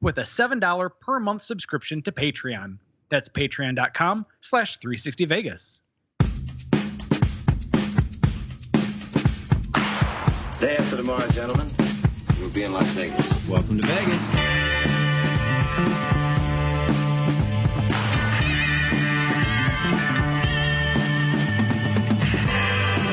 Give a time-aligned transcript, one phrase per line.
[0.00, 2.78] with a $7 per month subscription to Patreon.
[3.08, 5.80] That's patreon.com slash 360vegas.
[10.60, 11.68] Day after tomorrow, gentlemen,
[12.40, 13.48] we'll be in Las Vegas.
[13.48, 14.56] Welcome to Vegas.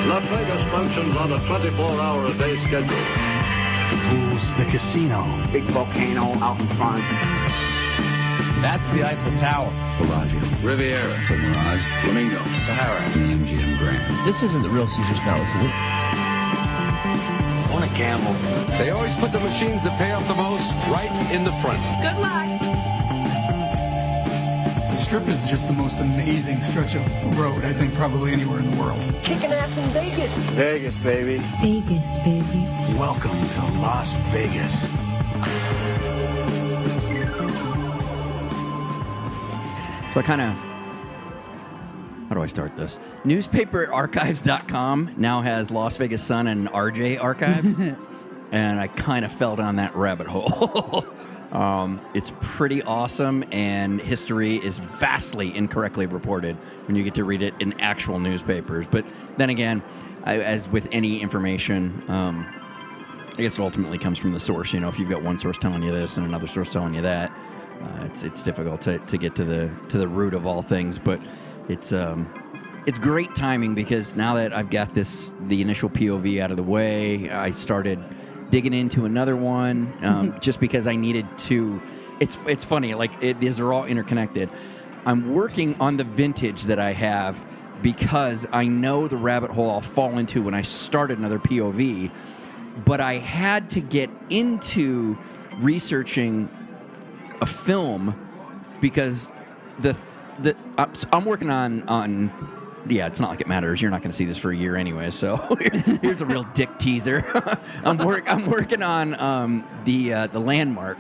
[0.08, 3.33] Las Vegas functions on a 24-hour a day schedule.
[4.14, 5.26] Pools, the casino.
[5.52, 7.02] big volcano out in front.
[8.62, 9.74] That's the Eiffel Tower.
[10.00, 10.40] Bellagio.
[10.62, 11.84] Riviera, The Mirage.
[12.02, 13.10] Flamingo, Sahara.
[13.10, 14.06] The MGM Grand.
[14.28, 15.74] This isn't the real Caesar's Palace, is it?
[17.74, 18.34] On a camel.
[18.78, 21.80] They always put the machines that pay off the most right in the front.
[22.04, 22.53] Good luck.
[24.94, 28.70] The strip is just the most amazing stretch of road, I think, probably anywhere in
[28.70, 29.02] the world.
[29.24, 30.38] Kicking ass in Vegas.
[30.52, 31.40] Vegas, baby.
[31.64, 32.68] Vegas, baby.
[33.00, 34.84] Welcome to Las Vegas.
[40.14, 40.54] So I kind of.
[42.30, 43.00] How do I start this?
[43.26, 47.80] Newspaperarchives.com now has Las Vegas Sun and RJ archives.
[48.52, 51.04] and I kind of fell down that rabbit hole.
[51.54, 56.56] um, it's pretty awesome, and history is vastly incorrectly reported
[56.88, 58.88] when you get to read it in actual newspapers.
[58.90, 59.06] But
[59.38, 59.84] then again,
[60.24, 62.52] I, as with any information, um,
[63.38, 64.74] I guess it ultimately comes from the source.
[64.74, 67.04] You know, if you've got one source telling you this and another source telling you
[67.04, 70.64] that, uh, it's it's difficult to, to get to the to the root of all
[70.64, 70.98] things.
[70.98, 71.20] But
[71.70, 72.28] it's um,
[72.88, 76.64] it's great timing because now that I've got this the initial POV out of the
[76.64, 78.00] way, I started
[78.54, 81.82] digging into another one um, just because I needed to.
[82.20, 84.52] It's it's funny like it, these are all interconnected.
[85.08, 87.44] I'm working on the vintage that I have
[87.82, 92.12] because I know the rabbit hole I'll fall into when I start another POV
[92.86, 95.18] but I had to get into
[95.60, 96.50] researching
[97.42, 98.16] a film
[98.82, 99.32] because
[99.80, 99.98] the
[100.40, 100.56] the
[101.12, 102.32] I'm working on on
[102.88, 103.82] yeah, it's not like it matters.
[103.82, 105.10] You're not going to see this for a year anyway.
[105.12, 105.38] So
[106.02, 107.24] here's a real dick teaser.
[107.84, 110.98] I'm work I'm working on um, the uh, the landmark,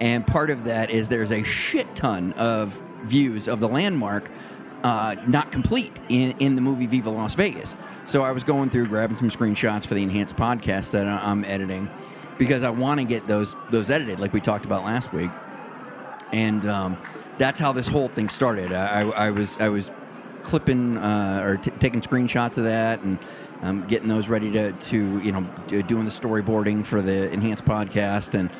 [0.00, 4.30] and part of that is there's a shit ton of views of the landmark
[4.82, 7.74] uh, not complete in, in the movie Viva Las Vegas.
[8.04, 11.90] So I was going through grabbing some screenshots for the enhanced podcast that I'm editing
[12.38, 15.30] because I want to get those those edited, like we talked about last week.
[16.32, 16.98] And um,
[17.38, 18.72] that's how this whole thing started.
[18.72, 19.90] I, I was I was
[20.46, 23.18] clipping uh, or t- taking screenshots of that and
[23.62, 25.44] um, getting those ready to to you know
[25.82, 28.50] doing the storyboarding for the enhanced podcast and.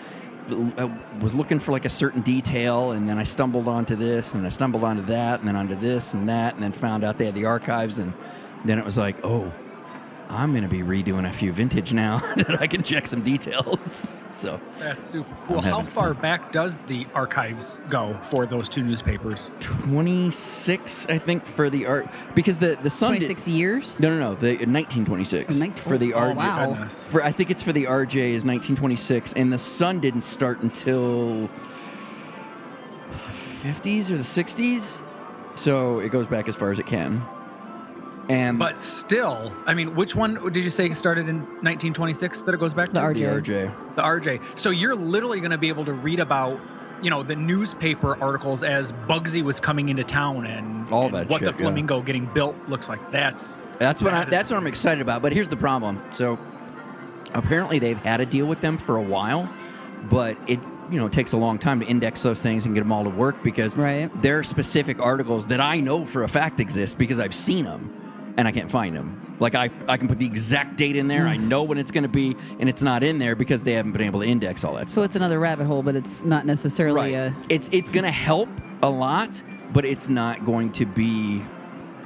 [0.78, 0.84] I
[1.20, 4.48] was looking for like a certain detail, and then I stumbled onto this, and I
[4.48, 7.34] stumbled onto that, and then onto this and that, and then found out they had
[7.34, 8.12] the archives, and
[8.64, 9.53] then it was like, oh,
[10.28, 14.19] I'm going to be redoing a few vintage now that I can check some details.
[14.32, 15.60] So That's super cool.
[15.62, 16.22] How far fun.
[16.22, 19.50] back does the archives go for those two newspapers?
[19.60, 23.98] 26, I think, for the art because the the Sun did- 26 years?
[24.00, 24.34] No, no, no.
[24.34, 26.36] The 1926 Oh, 19 for the oh, RJ.
[26.36, 26.69] wow.
[26.70, 27.06] Goodness.
[27.06, 31.42] For I think it's for the RJ is 1926, and the Sun didn't start until
[31.42, 31.48] the
[33.62, 35.00] 50s or the 60s.
[35.54, 37.22] So it goes back as far as it can.
[38.28, 42.59] And But still, I mean, which one did you say started in 1926 that it
[42.60, 42.94] goes back to?
[42.94, 43.14] The RJ.
[43.14, 43.94] the RJ.
[43.97, 44.59] The RJ.
[44.59, 46.59] So you're literally going to be able to read about,
[47.03, 51.28] you know, the newspaper articles as Bugsy was coming into town and All and that
[51.28, 51.66] what shit, the yeah.
[51.69, 52.98] flamingo getting built looks like.
[53.12, 55.22] That's That's what I, That is- that's what I'm excited about.
[55.22, 56.03] But here's the problem.
[56.12, 56.36] So
[57.34, 59.48] apparently they've had a deal with them for a while,
[60.10, 60.59] but it
[60.91, 63.03] you know it takes a long time to index those things and get them all
[63.04, 64.09] to work because Right.
[64.22, 67.91] there are specific articles that I know for a fact exist because I've seen them
[68.36, 69.36] and I can't find them.
[69.41, 71.27] Like I, I can put the exact date in there.
[71.27, 73.92] I know when it's going to be, and it's not in there because they haven't
[73.92, 74.91] been able to index all that.
[74.91, 77.33] So it's another rabbit hole, but it's not necessarily right.
[77.33, 77.34] a.
[77.48, 78.48] It's it's going to help
[78.83, 79.42] a lot,
[79.72, 81.42] but it's not going to be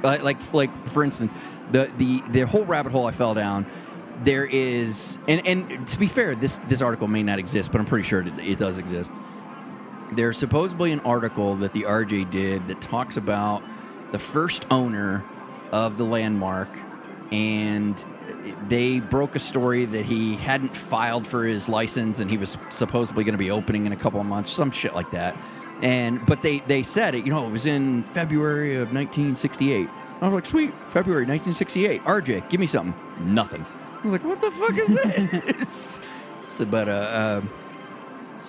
[0.03, 1.33] like like like for instance,
[1.71, 3.65] the the the whole rabbit hole I fell down.
[4.23, 7.87] There is, and and to be fair, this this article may not exist, but I'm
[7.87, 9.11] pretty sure it, it does exist.
[10.11, 13.63] There's supposedly an article that the RJ did that talks about
[14.11, 15.23] the first owner
[15.71, 16.69] of the landmark,
[17.31, 18.03] and
[18.67, 23.23] they broke a story that he hadn't filed for his license, and he was supposedly
[23.23, 25.37] going to be opening in a couple of months, some shit like that.
[25.81, 27.25] And but they they said it.
[27.25, 29.89] You know, it was in February of 1968.
[30.21, 32.03] I was like, sweet, February 1968.
[32.03, 32.93] RJ, give me something.
[33.33, 33.65] Nothing.
[34.01, 35.99] I was like, what the fuck is this?
[36.47, 37.41] so, but uh, uh,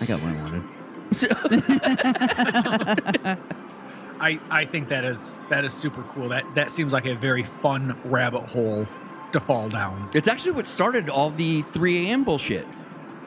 [0.00, 0.62] I got what I wanted.
[4.22, 6.28] I I think that is that is super cool.
[6.30, 8.86] That that seems like a very fun rabbit hole
[9.32, 10.08] to fall down.
[10.14, 12.22] It's actually what started all the 3 a.m.
[12.24, 12.66] bullshit.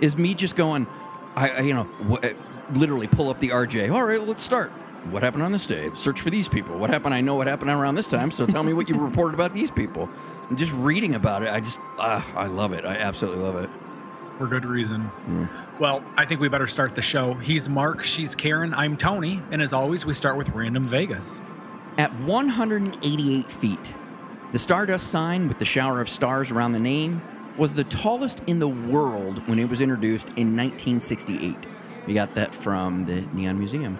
[0.01, 0.87] Is me just going,
[1.35, 3.91] I, I you know, wh- literally pull up the RJ.
[3.91, 4.69] All right, let's start.
[5.11, 5.89] What happened on this day?
[5.95, 6.77] Search for these people.
[6.77, 7.13] What happened?
[7.13, 8.29] I know what happened around this time.
[8.31, 10.09] So tell me what you reported about these people.
[10.49, 12.85] And just reading about it, I just, uh, I love it.
[12.85, 13.69] I absolutely love it.
[14.37, 15.09] for good reason.
[15.77, 17.33] Well, I think we better start the show.
[17.33, 21.41] He's Mark, she's Karen, I'm Tony, and as always, we start with Random Vegas.
[21.97, 23.93] At 188 feet,
[24.53, 27.21] the Stardust sign with the shower of stars around the name
[27.57, 31.57] was the tallest in the world when it was introduced in 1968.
[32.07, 33.99] We got that from the Neon Museum.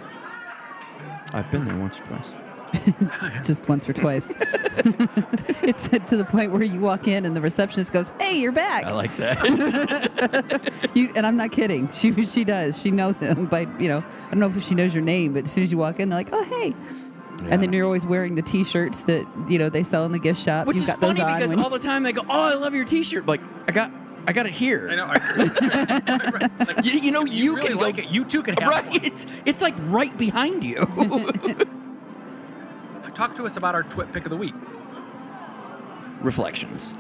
[1.34, 2.32] I've been there once or twice.
[3.44, 4.34] Just once or twice.
[5.64, 8.86] it's to the point where you walk in and the receptionist goes, "Hey, you're back."
[8.86, 10.72] I like that.
[10.96, 11.90] You, and I'm not kidding.
[11.90, 12.82] She she does.
[12.82, 13.98] She knows him by you know.
[14.28, 16.10] I don't know if she knows your name, but as soon as you walk in,
[16.10, 16.74] they're like, "Oh, hey."
[17.50, 20.40] And then you're always wearing the T-shirts that you know they sell in the gift
[20.40, 20.68] shop.
[20.68, 22.74] Which You've is got funny on because all the time they go, "Oh, I love
[22.74, 23.92] your T-shirt." Like, I got,
[24.28, 24.88] I got it here.
[24.90, 25.12] I know.
[25.14, 28.10] I, like, You, you know, you, really can like go, it.
[28.10, 28.86] You too can have right.
[28.86, 29.04] one.
[29.04, 30.88] It's it's like right behind you.
[33.16, 34.54] Talk to us about our Twit Pick of the Week.
[36.22, 36.94] Reflections.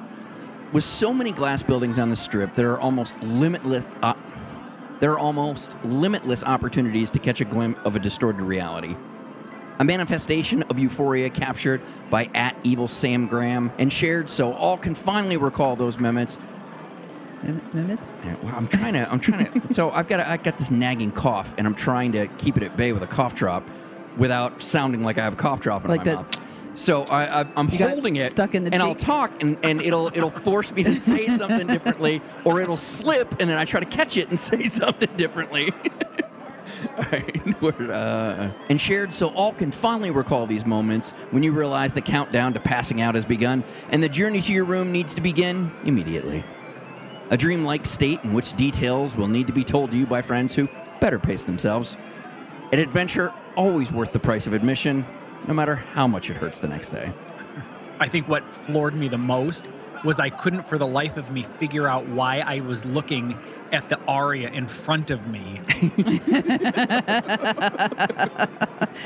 [0.72, 3.86] With so many glass buildings on the strip, there are almost limitless.
[4.02, 4.14] Uh,
[5.02, 8.96] there are almost limitless opportunities to catch a glimpse of a distorted reality.
[9.80, 14.96] A manifestation of euphoria captured by at evil Sam Graham and shared so all can
[14.96, 16.38] finally recall those moments
[17.74, 18.08] minutes.
[18.42, 19.12] Well, I'm trying to.
[19.12, 19.62] I'm trying to.
[19.74, 20.20] so I've got.
[20.22, 23.04] A, I got this nagging cough, and I'm trying to keep it at bay with
[23.04, 23.70] a cough drop,
[24.18, 26.42] without sounding like I have a cough drop in Like my that- mouth.
[26.78, 29.06] So I, I, I'm You got holding it, stuck in the and I'll cheek?
[29.06, 33.50] talk, and, and it'll it'll force me to say something differently, or it'll slip, and
[33.50, 35.72] then I try to catch it and say something differently.
[36.98, 41.52] All right, we're, uh, and shared so all can finally recall these moments when you
[41.54, 45.14] realize the countdown to passing out has begun, and the journey to your room needs
[45.16, 46.44] to begin immediately.
[47.30, 50.56] A dreamlike state in which details will need to be told to you by friends
[50.56, 50.68] who
[51.00, 51.96] better pace themselves.
[52.74, 55.06] An adventure always worth the price of admission,
[55.48, 57.12] no matter how much it hurts the next day.
[58.00, 59.66] I think what floored me the most
[60.04, 63.38] was I couldn't for the life of me figure out why I was looking
[63.72, 65.40] at the aria in front of me.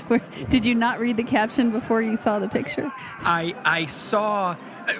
[0.07, 2.91] Where- Did you not read the caption before you saw the picture?
[3.21, 4.55] I I saw
[4.87, 4.91] uh,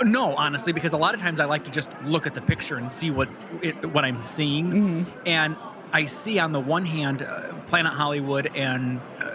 [0.00, 2.40] uh, no honestly because a lot of times I like to just look at the
[2.42, 5.56] picture and see what's it, what I'm seeing and
[5.92, 9.30] I see on the one hand uh, Planet Hollywood and uh,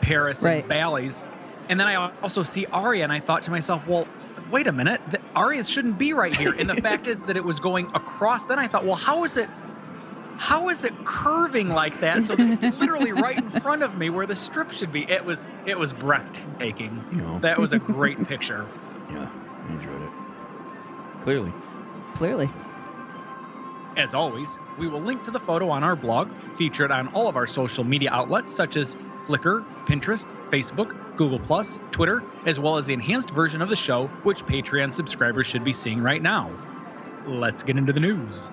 [0.00, 0.60] Paris Right.
[0.60, 1.22] and Bally's
[1.68, 4.06] and then I also see Aria and I thought to myself well
[4.50, 7.44] wait a minute the Arias shouldn't be right here and the fact is that it
[7.44, 9.48] was going across then I thought well how is it
[10.36, 14.10] how is it curving like that so that it's literally right in front of me
[14.10, 17.38] where the strip should be it was it was breathtaking No.
[17.38, 18.66] that was a great picture
[19.10, 19.28] Yeah,
[19.68, 20.10] I enjoyed it.
[21.22, 21.52] Clearly.
[22.14, 22.48] Clearly.
[23.96, 27.36] As always we will link to the photo on our blog featured on all of
[27.36, 28.94] our social media outlets such as
[29.26, 31.40] flickr pinterest facebook google
[31.90, 35.72] twitter as well as the enhanced version of the show which patreon subscribers should be
[35.72, 36.50] seeing right now.
[37.26, 38.50] Let's get into the news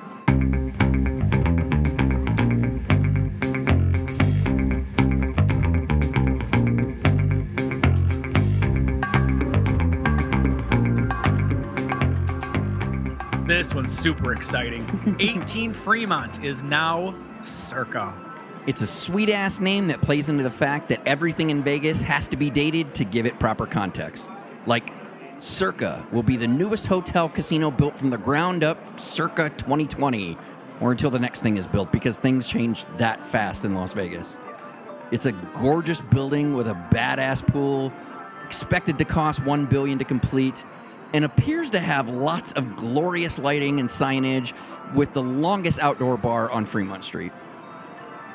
[13.82, 14.86] one's super exciting.
[15.20, 18.14] 18 Fremont is now Circa.
[18.68, 22.28] It's a sweet ass name that plays into the fact that everything in Vegas has
[22.28, 24.30] to be dated to give it proper context.
[24.68, 24.94] Like,
[25.40, 30.38] Circa will be the newest hotel casino built from the ground up circa 2020,
[30.80, 34.38] or until the next thing is built, because things change that fast in Las Vegas.
[35.10, 37.92] It's a gorgeous building with a badass pool,
[38.46, 40.64] expected to cost one billion to complete,
[41.14, 44.54] and appears to have lots of glorious lighting and signage,
[44.94, 47.32] with the longest outdoor bar on Fremont Street.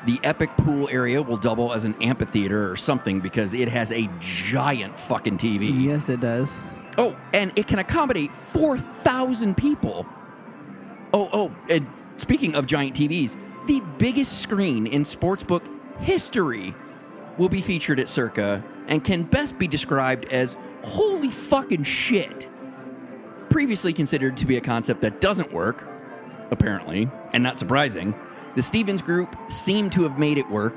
[0.05, 4.09] The epic pool area will double as an amphitheater or something because it has a
[4.19, 5.83] giant fucking TV.
[5.83, 6.57] Yes, it does.
[6.97, 10.05] Oh, and it can accommodate 4,000 people.
[11.13, 15.61] Oh, oh, and speaking of giant TVs, the biggest screen in sportsbook
[15.99, 16.73] history
[17.37, 22.47] will be featured at Circa and can best be described as holy fucking shit.
[23.49, 25.87] Previously considered to be a concept that doesn't work,
[26.51, 28.13] apparently, and not surprising,
[28.55, 30.75] the Stevens Group seemed to have made it work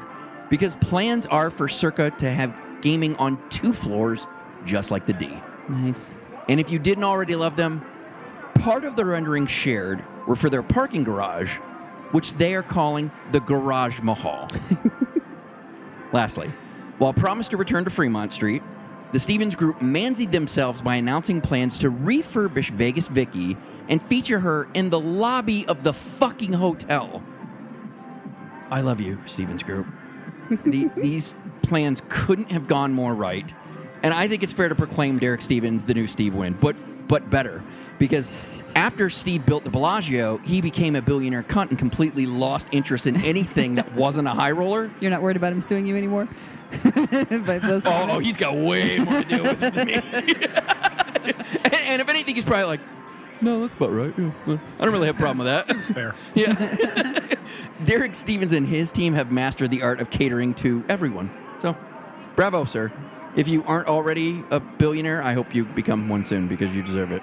[0.48, 4.26] because plans are for Circa to have gaming on two floors,
[4.64, 5.36] just like the D.
[5.68, 6.12] Nice.
[6.48, 7.84] And if you didn't already love them,
[8.54, 11.56] part of the rendering shared were for their parking garage,
[12.12, 14.48] which they are calling the Garage Mahal.
[16.12, 16.48] Lastly,
[16.98, 18.62] while promised to return to Fremont Street,
[19.12, 23.56] the Stevens Group mansied themselves by announcing plans to refurbish Vegas Vicky
[23.88, 27.22] and feature her in the lobby of the fucking hotel.
[28.70, 29.86] I love you, Stevens Group.
[30.64, 33.52] the, these plans couldn't have gone more right.
[34.02, 36.76] And I think it's fair to proclaim Derek Stevens the new Steve Wynn, but
[37.08, 37.62] but better.
[37.98, 38.30] Because
[38.76, 43.16] after Steve built the Bellagio, he became a billionaire cunt and completely lost interest in
[43.24, 44.90] anything that wasn't a high roller.
[45.00, 46.28] You're not worried about him suing you anymore?
[47.46, 48.24] By those Oh, comments?
[48.24, 49.94] he's got way more to deal with than me.
[51.64, 52.80] and, and if anything, he's probably like,
[53.42, 54.12] no, that's about right.
[54.18, 55.66] Yeah, well, I don't really have a problem with that.
[55.66, 56.14] Seems fair.
[56.34, 57.36] Yeah.
[57.84, 61.30] Derek Stevens and his team have mastered the art of catering to everyone.
[61.60, 61.76] So,
[62.36, 62.92] bravo, sir.
[63.36, 67.10] If you aren't already a billionaire, I hope you become one soon because you deserve
[67.12, 67.22] it.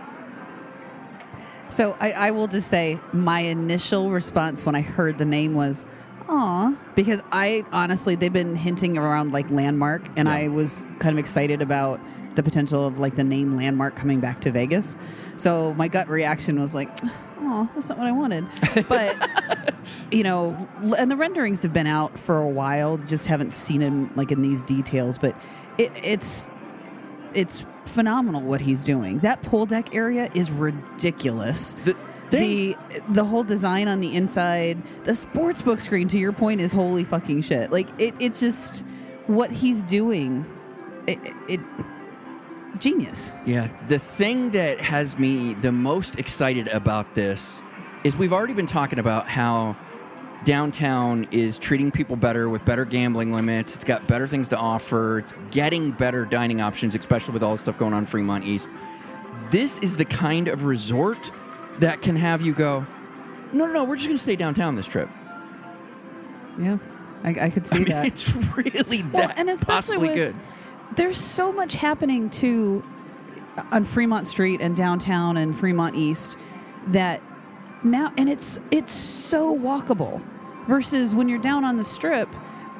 [1.69, 5.85] So I, I will just say my initial response when I heard the name was,
[6.29, 11.19] "Aw," because I honestly they've been hinting around like landmark, and I was kind of
[11.19, 12.00] excited about
[12.36, 14.98] the potential of like the name landmark coming back to Vegas.
[15.38, 16.89] So my gut reaction was like,
[17.39, 18.46] "Oh, that's not what I wanted,"
[18.89, 19.15] but.
[20.12, 20.67] You know,
[20.98, 22.98] and the renderings have been out for a while.
[22.98, 25.36] Just haven't seen them like in these details, but
[25.77, 26.50] it, it's
[27.34, 29.19] it's phenomenal what he's doing.
[29.19, 31.75] That pool deck area is ridiculous.
[31.86, 31.96] The
[32.29, 32.75] the
[33.10, 36.07] the whole design on the inside, the sports book screen.
[36.10, 37.72] To your point, is holy fucking shit.
[37.72, 38.86] Like it, it's just
[39.27, 40.46] what he's doing.
[41.07, 41.60] It, it
[42.79, 43.34] genius.
[43.46, 47.63] Yeah, the thing that has me the most excited about this
[48.03, 49.75] is we've already been talking about how
[50.43, 53.75] downtown is treating people better with better gambling limits.
[53.75, 55.19] It's got better things to offer.
[55.19, 58.69] It's getting better dining options, especially with all the stuff going on Fremont East.
[59.50, 61.31] This is the kind of resort
[61.79, 62.86] that can have you go,
[63.53, 65.10] no, no, no, we're just going to stay downtown this trip.
[66.60, 66.77] Yeah,
[67.24, 68.07] I, I could see I mean, that.
[68.07, 70.36] it's really Well, that and especially with- good.
[70.96, 72.81] There's so much happening too
[73.72, 76.38] on Fremont Street and downtown and Fremont East
[76.88, 77.22] that
[77.84, 80.22] now and it's it's so walkable
[80.67, 82.29] versus when you're down on the strip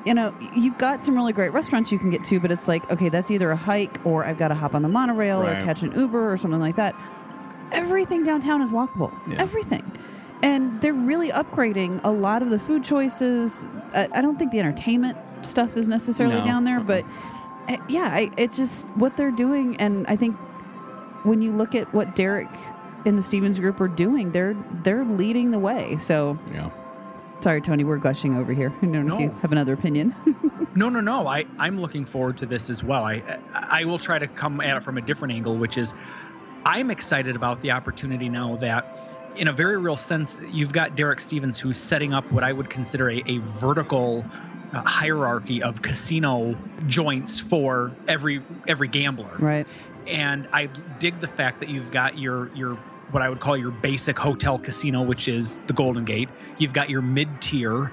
[0.06, 2.90] you know you've got some really great restaurants you can get to but it's like
[2.92, 5.62] okay that's either a hike or i've got to hop on the monorail Right.
[5.62, 6.96] or catch an uber or something like that
[7.72, 9.42] everything downtown is walkable Yeah.
[9.42, 9.84] everything
[10.44, 14.60] and they're really upgrading a lot of the food choices i, I don't think the
[14.60, 16.46] entertainment stuff is necessarily No.
[16.46, 17.04] down there but
[17.70, 20.36] uh, yeah I, it's just what they're doing and i think
[21.26, 22.48] when you look at what derek
[23.06, 26.70] and the stevens group are doing they're they're leading the way so Yeah.
[27.42, 30.16] sorry tony we're gushing over here i don't know if you have another opinion
[30.76, 31.26] No, no, no.
[31.26, 33.04] I, I'm looking forward to this as well.
[33.04, 35.96] I I will try to come at it from a different angle, which is
[36.68, 38.86] I'm excited about the opportunity now that
[39.38, 42.70] in a very real sense, you've got Derek Stevens who's setting up what I would
[42.70, 44.26] consider a, a vertical
[44.74, 46.58] uh, hierarchy of casino
[46.88, 49.34] joints for every every gambler.
[49.40, 49.66] right
[50.08, 50.68] and I
[51.00, 52.76] dig the fact that you've got your your
[53.12, 56.28] what I would call your basic hotel casino, which is the Golden Gate.
[56.58, 57.92] You've got your mid tier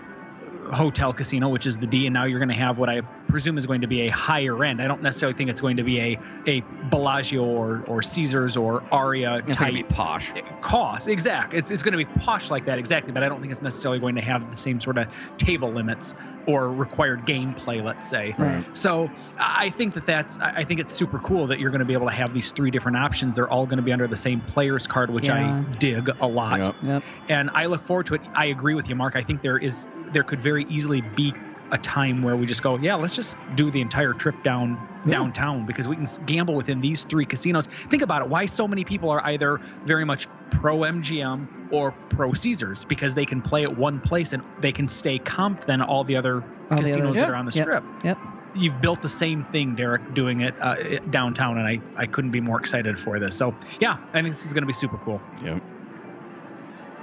[0.72, 3.58] hotel casino, which is the D, and now you're going to have what I presume
[3.58, 4.80] is going to be a higher end.
[4.80, 8.82] I don't necessarily think it's going to be a a Bellagio or or Caesars or
[8.92, 10.32] Aria It's going type to be posh.
[10.60, 11.08] cost.
[11.08, 11.58] Exactly.
[11.58, 13.12] It's, it's going to be posh like that, exactly.
[13.12, 16.14] But I don't think it's necessarily going to have the same sort of table limits
[16.46, 18.34] or required gameplay, let's say.
[18.38, 18.64] Right.
[18.76, 21.80] So I I think that that's, I I think it's super cool that you're going
[21.80, 23.34] to be able to have these three different options.
[23.36, 25.62] They're all going to be under the same player's card, which Yeah.
[25.66, 26.58] I dig a lot.
[26.66, 26.74] Yep.
[26.82, 28.20] yep And I look forward to it.
[28.34, 29.16] I agree with you, Mark.
[29.16, 31.32] I think there is, there could very easily be
[31.74, 35.66] a time where we just go, yeah, let's just do the entire trip down downtown
[35.66, 37.66] because we can gamble within these three casinos.
[37.90, 38.28] Think about it.
[38.28, 43.26] Why so many people are either very much pro MGM or pro Caesars because they
[43.26, 46.36] can play at one place and they can stay comp than all the other
[46.70, 47.20] All the casinos others.
[47.20, 47.64] that are on the Yep.
[47.64, 47.84] strip.
[48.02, 48.18] yep
[48.54, 50.76] You've built the same thing, Derek, doing it uh,
[51.10, 53.36] downtown, and I, I couldn't be more excited for this.
[53.36, 55.20] So, yeah, I think this is going to be super cool.
[55.42, 55.60] Yep.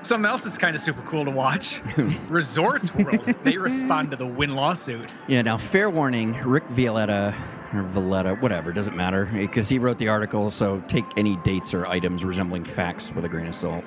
[0.04, 1.82] Something else that's kind of super cool to watch
[2.30, 3.24] Resorts World.
[3.44, 5.14] they respond to the Wynn lawsuit.
[5.28, 7.36] Yeah, now, fair warning Rick Violetta,
[7.74, 11.86] or Valletta, whatever, doesn't matter, because he wrote the article, so take any dates or
[11.86, 13.84] items resembling facts with a grain of salt.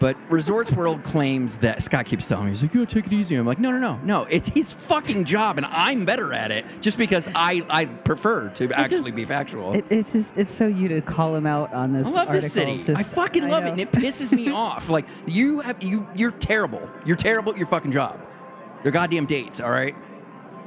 [0.00, 3.34] But Resorts World claims that Scott keeps telling me, he's like, "You take it easy."
[3.34, 4.26] I'm like, "No, no, no, no.
[4.30, 8.70] It's his fucking job, and I'm better at it just because I I prefer to
[8.78, 11.92] actually just- be factual." it, it's just it's so you to call him out on
[11.92, 12.76] this I love article this city.
[12.82, 13.68] Just- I fucking I love know.
[13.70, 14.88] it, and it pisses me off.
[14.88, 16.88] Like you have you, you're terrible.
[17.04, 18.20] You're terrible at your fucking job.
[18.84, 19.60] Your goddamn dates.
[19.60, 19.96] All right.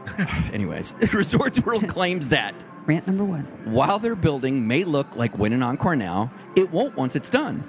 [0.54, 2.54] Anyways, Resorts World claims that
[2.86, 3.44] Rant number one.
[3.66, 7.64] while their building may look like Winning on Cornell, it won't once it's done.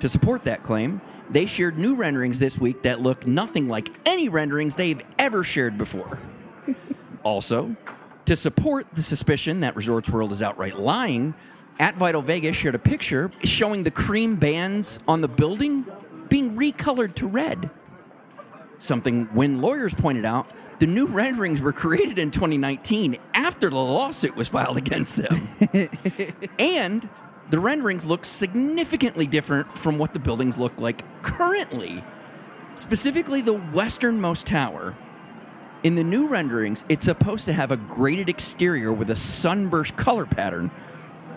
[0.00, 4.28] To support that claim, they shared new renderings this week that look nothing like any
[4.28, 6.18] renderings they've ever shared before.
[7.22, 7.76] also,
[8.26, 11.34] to support the suspicion that Resorts World is outright lying,
[11.78, 15.84] at Vital Vegas shared a picture showing the cream bands on the building
[16.28, 17.70] being recolored to red.
[18.78, 24.36] Something when lawyers pointed out, the new renderings were created in 2019 after the lawsuit
[24.36, 25.48] was filed against them.
[26.58, 27.08] and
[27.50, 32.02] the renderings look significantly different from what the buildings look like currently.
[32.74, 34.94] Specifically, the westernmost tower.
[35.82, 40.24] In the new renderings, it's supposed to have a graded exterior with a sunburst color
[40.24, 40.70] pattern.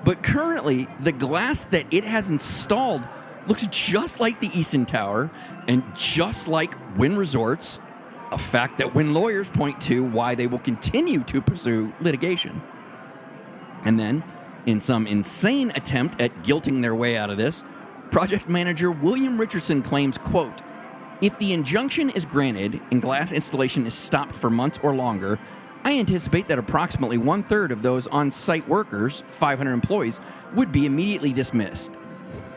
[0.05, 3.03] But currently, the glass that it has installed
[3.47, 5.29] looks just like the Eastern Tower
[5.67, 7.79] and just like Wynn Resorts,
[8.31, 12.61] a fact that Wynn lawyers point to why they will continue to pursue litigation.
[13.83, 14.23] And then,
[14.67, 17.63] in some insane attempt at guilting their way out of this,
[18.11, 20.61] project manager William Richardson claims, quote,
[21.21, 25.39] if the injunction is granted and glass installation is stopped for months or longer,
[25.83, 30.19] I anticipate that approximately one third of those on site workers, 500 employees,
[30.53, 31.91] would be immediately dismissed.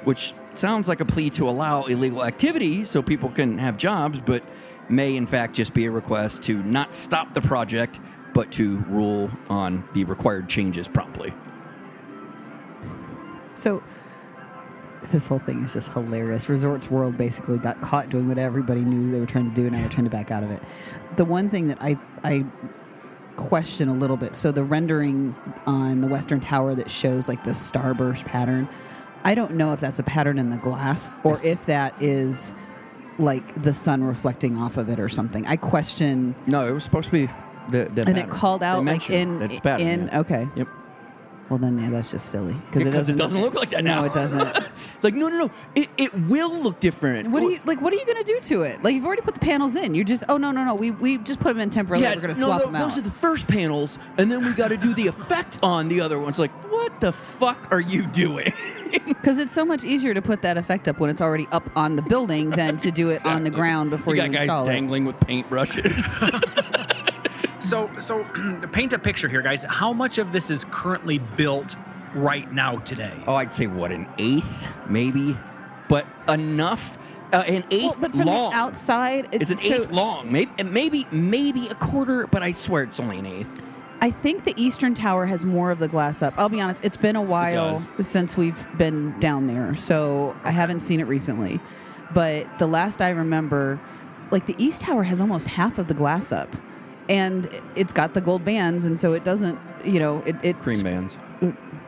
[0.05, 4.43] Which sounds like a plea to allow illegal activity so people can have jobs, but
[4.89, 8.01] may in fact just be a request to not stop the project,
[8.35, 11.33] but to rule on the required changes promptly.
[13.61, 13.83] So
[15.11, 16.49] this whole thing is just hilarious.
[16.49, 19.73] Resorts World basically got caught doing what everybody knew they were trying to do, and
[19.73, 20.63] now they're trying to back out of it.
[21.17, 22.45] The one thing that I I
[23.37, 24.35] question a little bit.
[24.35, 25.35] So the rendering
[25.67, 28.69] on the Western Tower that shows like the starburst pattern,
[29.25, 32.55] I don't know if that's a pattern in the glass or if that is
[33.19, 35.47] like the sun reflecting off of it or something.
[35.47, 36.35] I question.
[36.47, 37.27] No, it was supposed to be
[37.71, 38.17] the, the and pattern.
[38.17, 40.21] it called out like in pattern, in yeah.
[40.21, 40.49] okay.
[40.57, 40.69] Yep.
[41.51, 44.03] Well then, yeah, that's just silly Because it doesn't doesn't look like that now.
[44.03, 44.41] No, it doesn't.
[45.03, 45.51] like no, no, no.
[45.75, 47.29] It, it will look different.
[47.29, 47.81] What are you like?
[47.81, 48.85] What are you going to do to it?
[48.85, 49.97] Like you've already put the panels in.
[49.97, 50.77] You're just oh no no no.
[50.77, 52.07] We we just put them in temporarily.
[52.07, 52.83] We're going to no, swap no, them out.
[52.83, 56.01] Those are the first panels, and then we got to do the effect on the
[56.01, 56.39] other ones.
[56.39, 58.53] Like, what the fuck are you doing?
[59.07, 61.95] Because it's so much easier to put that effect up when it's already up on
[61.95, 64.65] the building than to do it on the ground before you you, got guys install
[64.65, 64.73] it.
[64.73, 66.77] dangling with paintbrushes.
[67.61, 68.25] So, so
[68.73, 69.63] paint a picture here, guys.
[69.65, 71.77] How much of this is currently built
[72.15, 73.13] right now today?
[73.27, 75.37] oh, I'd say what an eighth, maybe,
[75.89, 76.97] but enough.
[77.33, 78.51] Uh, an eighth Well, but from long.
[78.51, 80.33] the outside, it's an so eighth long.
[80.33, 83.63] Maybe, maybe, maybe a quarter, but I swear it's only an eighth.
[84.01, 86.35] I think the Eastern Tower has more of the glass up.
[86.39, 90.81] I'll be honest; it's been a while since we've been down there, so I haven't
[90.81, 91.61] seen it recently.
[92.13, 93.79] But the last I remember,
[94.33, 96.49] like the East Tower has almost half of the glass up,
[97.09, 100.83] and it's got the gold bands, and so it doesn't, you know, it, it Cream
[100.83, 101.15] bands.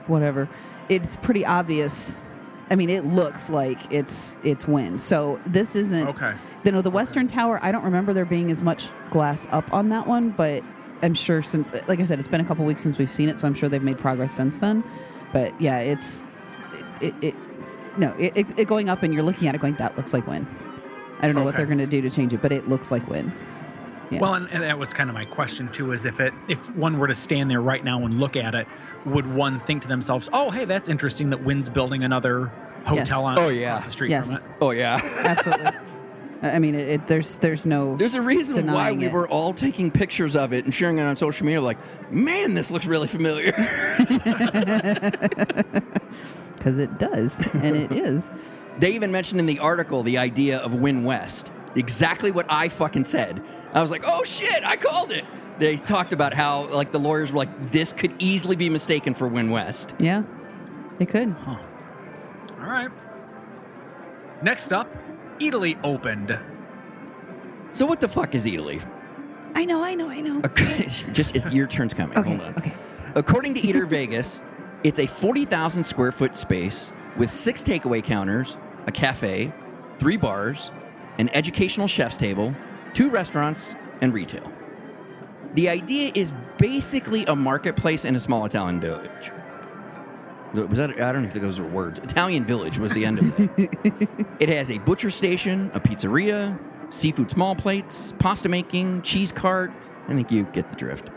[0.07, 0.49] whatever.
[0.89, 2.25] It's pretty obvious.
[2.71, 4.99] I mean, it looks like it's it's Wynn.
[4.99, 6.09] So this isn't.
[6.09, 6.35] Okay.
[6.65, 7.59] You know, the Western Tower.
[7.63, 10.63] I don't remember there being as much glass up on that one, but
[11.03, 13.39] I'm sure since, like I said, it's been a couple weeks since we've seen it,
[13.39, 14.85] so I'm sure they've made progress since then.
[15.33, 16.27] But yeah, it's
[17.01, 17.15] it.
[17.21, 17.35] it, it
[17.99, 20.27] no, it, it, it going up and you're looking at it going, that looks like
[20.27, 20.47] Wynn.
[21.21, 23.07] I don't know what they're going to do to change it, but it looks like
[23.09, 23.31] Wynn.
[24.13, 24.19] Yeah.
[24.21, 26.99] Well, and, and that was kind of my question too: is if it if one
[26.99, 28.67] were to stand there right now and look at it,
[29.07, 32.47] would one think to themselves, "Oh, hey, that's interesting that Wynn's building another
[32.85, 33.13] hotel Yes.
[33.13, 33.69] on Oh, yeah.
[33.71, 34.37] across the street Yes.
[34.37, 34.53] from it"?
[34.61, 35.01] Oh yeah.
[35.25, 35.71] Absolutely.
[36.45, 39.13] I mean, it, it, there's there's no There's a reason why we it.
[39.13, 41.61] were all taking pictures of it and sharing it on social media.
[41.61, 41.79] Like,
[42.13, 43.53] man, this looks really familiar.
[46.57, 48.29] because it does, and it is.
[48.79, 51.51] They even mentioned in the article the idea of Wynn West.
[51.77, 53.43] Exactly what I fucking said.
[53.73, 55.25] I was like, oh shit, I called it.
[55.59, 59.29] They talked about how like the lawyers were like, this could easily be mistaken for
[59.29, 59.95] Wynn West.
[59.99, 60.25] Yeah,
[60.99, 61.31] it could.
[61.31, 61.57] Huh.
[62.61, 62.91] All right.
[64.43, 64.93] Next up,
[65.39, 66.39] Eataly opened.
[67.73, 68.85] So what the fuck is Eataly?
[69.55, 70.41] I know, I know, I know.
[70.45, 72.17] Okay, Just it's, your turn's coming.
[72.19, 72.55] Okay, Hold on.
[72.57, 72.73] okay.
[73.15, 74.43] According to Eater Vegas,
[74.83, 78.57] it's a 40,000 square foot space with six takeaway counters,
[78.87, 79.53] a cafe,
[79.99, 80.71] three bars,
[81.19, 82.55] an educational chef's table,
[82.95, 84.51] two restaurants, and retail.
[85.55, 89.31] The idea is basically a marketplace in a small Italian village.
[90.55, 91.01] Was that?
[91.01, 91.99] I don't even think those were words.
[91.99, 94.09] Italian village was the end of it.
[94.39, 96.59] it has a butcher station, a pizzeria,
[96.93, 99.73] seafood small plates, pasta making, cheese cart.
[100.09, 101.09] I think you get the drift.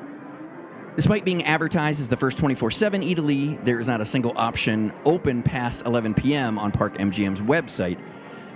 [0.96, 4.94] Despite being advertised as the first 24 7 Eataly, there is not a single option
[5.04, 6.58] open past 11 p.m.
[6.58, 8.00] on Park MGM's website.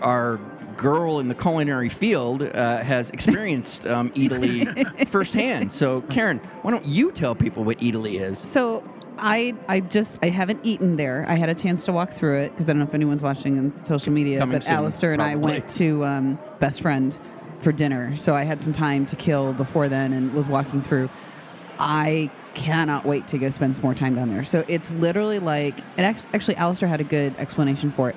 [0.02, 0.40] our
[0.80, 5.72] girl in the culinary field uh, has experienced um, Eataly firsthand.
[5.72, 8.40] So, Karen, why don't you tell people what Eataly is?
[8.40, 8.82] So
[9.18, 11.26] I I just I haven't eaten there.
[11.28, 13.60] I had a chance to walk through it because I don't know if anyone's watching
[13.60, 17.18] on social media, Coming but soon, Alistair and I went to um, Best Friend
[17.60, 18.18] for dinner.
[18.18, 21.10] So I had some time to kill before then and was walking through.
[21.78, 24.46] I cannot wait to go spend some more time down there.
[24.46, 28.16] So it's literally like, and act- actually, Alistair had a good explanation for it.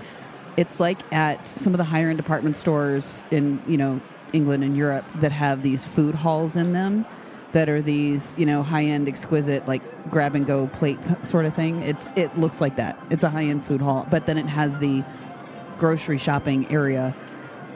[0.57, 4.01] It's like at some of the higher end department stores in, you know,
[4.33, 7.05] England and Europe that have these food halls in them
[7.53, 11.45] that are these, you know, high end, exquisite, like grab and go plate th- sort
[11.45, 11.83] of thing.
[11.83, 12.99] It's it looks like that.
[13.11, 15.05] It's a high end food hall, but then it has the
[15.79, 17.15] grocery shopping area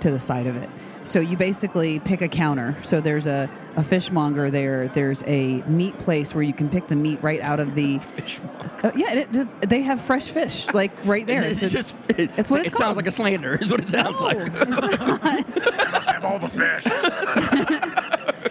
[0.01, 0.71] to the side of it.
[1.07, 2.77] So you basically pick a counter.
[2.83, 4.89] So there's a, a fishmonger there.
[4.89, 8.71] There's a meat place where you can pick the meat right out of the Fishmonger.
[8.83, 11.45] Uh, yeah, it, it- they have fresh fish like right there.
[11.45, 13.55] It's, So- just it, It's what it it's sounds like a slander.
[13.61, 14.37] Is what it sounds No, like.
[14.39, 15.23] it's not.
[15.93, 16.85] must have all the fish.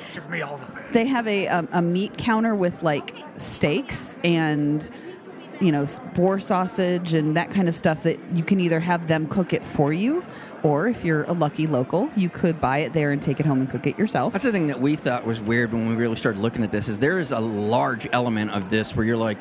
[0.13, 0.83] Give me all the fish.
[0.93, 4.89] they have a um, a meat counter with like steaks and
[5.59, 9.27] you know boar sausage and that kind of stuff that you can either have them
[9.27, 10.23] cook it for you
[10.65, 13.59] or if you're a lucky local you could buy it there and take it home
[13.61, 16.15] and cook it yourself That's the thing that we thought was weird when we really
[16.15, 19.37] started looking at this is there is a large element of this where you're like,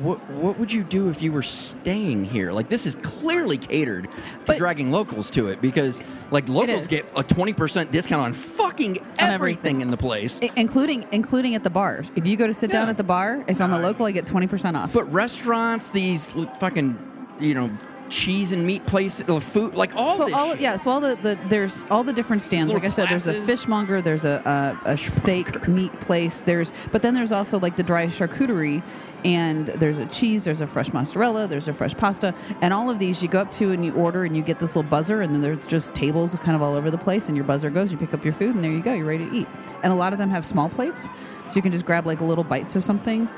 [0.00, 2.52] what what would you do if you were staying here?
[2.52, 6.00] Like this is clearly catered to But- dragging locals to it because
[6.30, 9.80] like locals get a twenty percent discount on fucking everything, everything.
[9.82, 10.40] in the place.
[10.42, 13.44] I- including including at the bar if you go to sit down at the bar
[13.48, 16.96] if i'm a local i get 20% off But restaurants, these fucking
[17.40, 17.68] you know
[18.10, 20.34] cheese and meat place, uh, food, like all so this.
[20.34, 20.60] all shit.
[20.60, 23.42] yeah so all the, the there's all the different stands like i said there's a
[23.44, 27.82] fishmonger there's a, a, a steak meat place there's but then there's also like the
[27.82, 28.82] dry charcuterie
[29.24, 32.98] and there's a cheese there's a fresh mozzarella there's a fresh pasta and all of
[32.98, 35.34] these you go up to and you order and you get this little buzzer and
[35.34, 37.98] then there's just tables kind of all over the place and your buzzer goes you
[37.98, 39.46] pick up your food and there you go you're ready to eat
[39.82, 41.10] and a lot of them have small plates
[41.48, 43.28] so you can just grab like little bites of something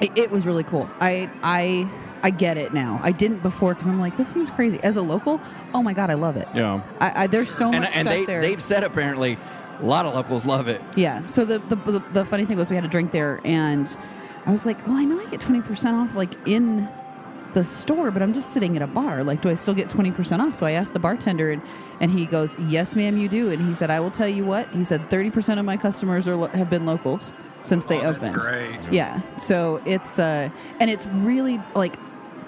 [0.00, 0.88] it, it was really cool.
[1.00, 1.88] I I
[2.22, 3.00] I get it now.
[3.02, 4.78] I didn't before because I'm like, this seems crazy.
[4.82, 5.40] As a local,
[5.74, 6.48] oh my god, I love it.
[6.54, 6.80] Yeah.
[7.00, 8.40] I, I there's so and much and stuff they there.
[8.40, 9.38] they've said apparently
[9.80, 10.80] a lot of locals love it.
[10.96, 11.24] yeah.
[11.26, 13.88] So the, the the the funny thing was we had a drink there and
[14.46, 16.88] I was like, well, I know I get twenty percent off like in
[17.54, 19.24] the store, but I'm just sitting at a bar.
[19.24, 20.54] Like, do I still get 20% off?
[20.54, 21.62] So I asked the bartender, and,
[21.98, 23.50] and he goes, Yes, ma'am, you do.
[23.50, 24.68] And he said, I will tell you what.
[24.68, 28.24] He said, 30% of my customers are lo- have been locals since they Oh, that's
[28.28, 28.34] opened.
[28.42, 28.92] great.
[28.92, 29.22] Yeah.
[29.38, 31.94] So it's, uh, and it's really like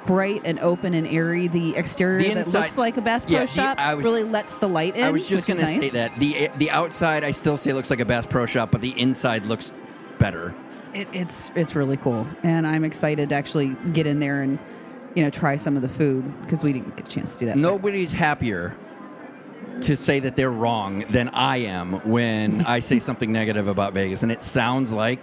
[0.07, 1.49] bright and open and airy.
[1.49, 4.69] The exterior The that looks like a Bass Pro Yeah, Shop was- really lets the
[4.69, 5.05] light in.
[5.05, 5.77] I was just going to nice.
[5.79, 8.71] say that the eh, the outside I still say looks like a Bass Pro Shop,
[8.71, 9.73] but the inside looks
[10.19, 10.55] better.
[10.95, 14.59] It, it's it's really cool, and I'm excited to actually get in there and
[15.15, 17.47] you know try some of the food because we didn't get a chance to do
[17.47, 17.57] that.
[17.57, 18.75] Nobody's happier
[19.83, 24.23] to say that they're wrong than I am when I say something negative about Vegas,
[24.25, 25.21] and it sounds like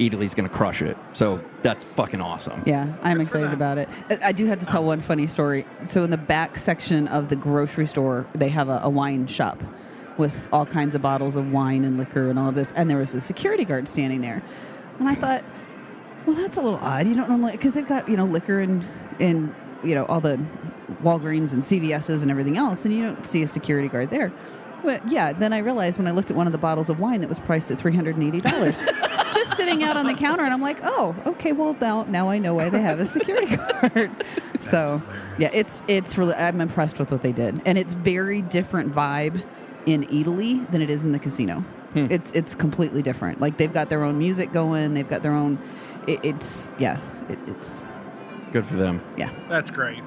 [0.00, 0.96] Eataly's going to crush it.
[1.12, 2.62] So that's fucking awesome.
[2.66, 3.88] Yeah, I'm excited about it.
[4.08, 5.66] I- I do have to tell one funny story.
[5.84, 9.58] So in the back section of the grocery store, they have a, a wine shop
[10.16, 12.72] with all kinds of bottles of wine and liquor and all of this.
[12.72, 14.42] And there was a security guard standing there,
[14.98, 15.44] and I thought,
[16.26, 17.06] well, that's a little odd.
[17.06, 18.84] You don't normally because they've got you know liquor and
[19.18, 20.38] and you know all the
[21.02, 24.32] Walgreens and CVS's and everything else, and you don't see a security guard there.
[24.82, 27.20] But yeah, then I realized when I looked at one of the bottles of wine
[27.20, 28.78] that was priced at three hundred and eighty dollars.
[29.50, 31.52] Just sitting out on the counter, and I'm like, "Oh, okay.
[31.52, 34.10] Well, now now I know why they have a security guard."
[34.60, 35.02] so,
[35.38, 39.42] yeah, it's it's really I'm impressed with what they did, and it's very different vibe
[39.86, 41.60] in Eataly than it is in the casino.
[41.94, 42.06] Hmm.
[42.10, 43.40] It's it's completely different.
[43.40, 45.58] Like they've got their own music going, they've got their own.
[46.06, 47.82] It, it's yeah, it, it's
[48.52, 49.00] Good for them.
[49.16, 49.30] yeah.
[49.48, 50.02] That's great.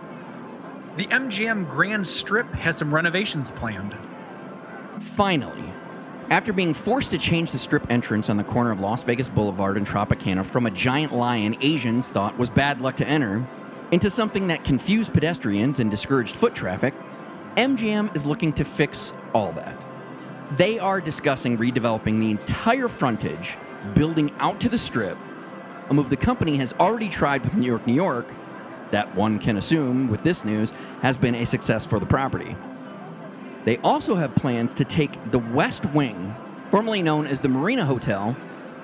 [0.97, 3.95] The MGM Grand Strip has some renovations planned.
[4.99, 5.72] Finally,
[6.29, 9.77] after being forced to change the strip entrance on the corner of Las Vegas Boulevard
[9.77, 13.45] and Tropicana from a giant lion Asians thought was bad luck to enter
[13.91, 16.93] into something that confused pedestrians and discouraged foot traffic,
[17.55, 19.75] MGM is looking to fix all that.
[20.57, 23.55] They are discussing redeveloping the entire frontage,
[23.93, 25.17] building out to the strip,
[25.89, 28.31] a move the company has already tried with New York, New York,
[28.91, 32.55] that one can assume with this news has been a success for the property.
[33.65, 36.35] They also have plans to take the West Wing,
[36.69, 38.35] formerly known as the Marina Hotel,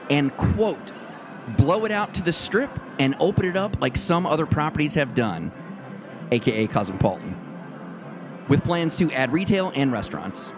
[0.10, 0.92] and quote,
[1.58, 5.16] blow it out to the strip and open it up like some other properties have
[5.16, 5.52] done,
[6.32, 7.36] aka Cosmopolitan,
[8.48, 10.52] with plans to add retail and restaurants.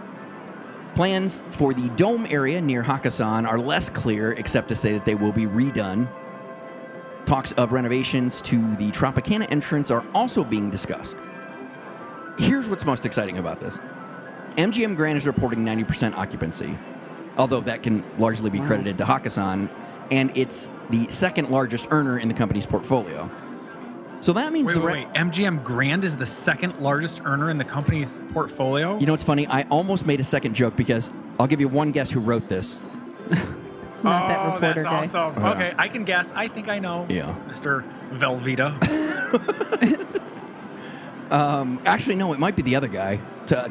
[0.96, 5.16] Plans for the dome area near Hakkasan are less clear, except to say that they
[5.16, 6.08] will be redone.
[7.26, 11.16] Talks of renovations to the Tropicana entrance are also being discussed.
[12.38, 13.80] here's what's most exciting about this
[14.58, 16.78] MGM Grand is reporting 90% occupancy,
[17.38, 19.70] although that can largely be credited to Hakkasan,
[20.12, 23.30] and it's the second largest earner in the company's portfolio.
[24.20, 25.14] So that means Wait, the wait, re- wait.
[25.14, 29.00] MGM Grand is the second largest earner in the company's portfolio.
[29.00, 29.48] You know what's funny?
[29.48, 31.10] I almost made a second joke because
[31.40, 32.80] I'll give you one guess who wrote this.
[34.04, 35.20] Not that oh, reporter that's guy.
[35.22, 35.42] awesome.
[35.44, 35.52] Yeah.
[35.52, 36.32] Okay, I can guess.
[36.36, 37.06] I think I know.
[37.10, 37.34] Yeah.
[37.48, 37.84] Mr.
[38.12, 38.78] Velveeta.
[41.32, 43.22] Um, actually, no, it might be the other guy, T-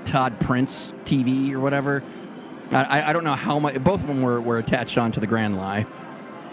[0.04, 2.02] Todd Prince TV or whatever.
[2.72, 3.82] I, I- don't know how much.
[3.82, 5.86] Both of them were, were attached onto the Grand Lie.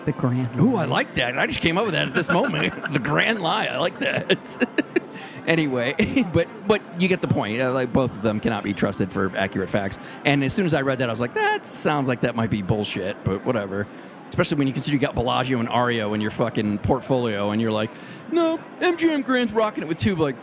[0.05, 0.57] The Grand.
[0.57, 1.37] Ooh, I like that.
[1.37, 2.73] I just came up with that at this moment.
[2.93, 3.65] the Grand Lie.
[3.65, 4.65] I like that.
[5.47, 5.95] anyway,
[6.33, 7.59] but but you get the point.
[7.59, 9.97] Like both of them cannot be trusted for accurate facts.
[10.25, 12.49] And as soon as I read that, I was like, that sounds like that might
[12.49, 13.21] be bullshit.
[13.23, 13.85] But whatever.
[14.29, 17.71] Especially when you consider you got Bellagio and Aria in your fucking portfolio, and you're
[17.71, 17.89] like,
[18.29, 20.17] no, MGM Grand's rocking it with two.
[20.17, 20.35] Like,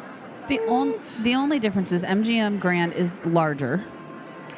[0.48, 3.83] The, on, the only difference is MGM Grand is larger.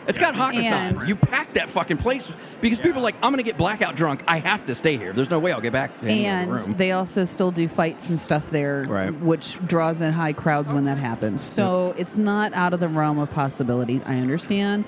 [0.08, 0.72] It's got Hakkasan.
[1.00, 3.96] And- You pack that fucking place because people are like, I'm going to get blackout
[3.96, 4.22] drunk.
[4.28, 5.12] I have to stay here.
[5.12, 6.76] There's no way I'll get back to any And other room.
[6.76, 9.10] they also still do fights and stuff there, Right.
[9.20, 11.42] which draws in high crowds when that happens.
[11.42, 14.00] So it's not out of the realm of possibility.
[14.06, 14.84] I understand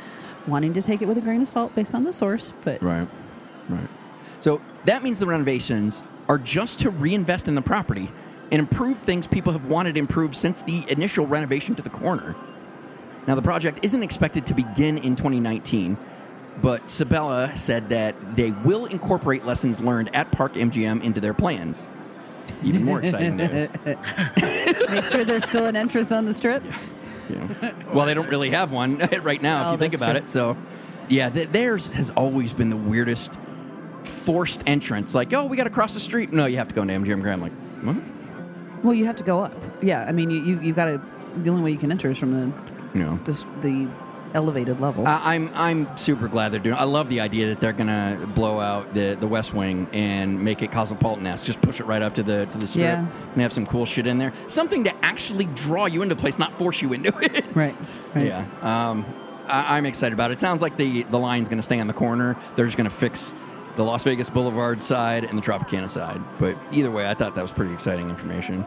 [0.46, 3.08] wanting to take it with a grain of salt based on the source, but Right.
[3.68, 3.88] Right.
[4.40, 8.08] So that means the renovations are just to reinvest in the property
[8.50, 12.34] and improve things people have wanted improved since the initial renovation to the corner.
[13.26, 15.98] Now, the project isn't expected to begin in 2019,
[16.62, 21.86] but Sibella said that they will incorporate lessons learned at Park MGM into their plans.
[22.64, 23.68] Even more exciting news.
[24.88, 26.62] make sure there's still an entrance on the strip.
[27.28, 27.72] Yeah.
[27.92, 30.20] Well, they don't really have one right now, Oh, if you oh, think about true.
[30.20, 30.30] it.
[30.30, 30.56] So,
[31.08, 33.36] yeah, th- theirs has always been the weirdest
[34.04, 35.14] forced entrance.
[35.14, 36.32] Like, oh, we got to cross the street.
[36.32, 37.42] No, you have to go into MGM Grand.
[37.42, 37.96] Like, what?
[38.82, 39.54] Well, you have to go up.
[39.82, 41.00] Yeah, I mean, you you, you got to.
[41.42, 42.52] The only way you can enter is from the
[42.98, 43.20] You know.
[43.24, 43.88] the, the
[44.34, 45.06] elevated level.
[45.06, 46.76] I- I'm I'm super glad they're doing.
[46.76, 50.62] I love the idea that they're gonna blow out the, the West Wing and make
[50.62, 51.44] it cosmopolitan-esque.
[51.46, 53.06] Just push it right up to the to the strip Yeah.
[53.32, 54.32] and have some cool shit in there.
[54.48, 57.44] Something to actually draw you into place, not force you into it.
[57.54, 57.76] right.
[58.14, 58.26] Right.
[58.26, 58.44] Yeah.
[58.62, 59.04] Um,
[59.46, 60.34] I, I'm excited about it.
[60.34, 62.36] It sounds like the the line's gonna stay on the corner.
[62.56, 63.34] They're just gonna fix
[63.78, 66.20] the Las Vegas Boulevard side and the Tropicana side.
[66.36, 68.66] But either way, I thought that was pretty exciting information.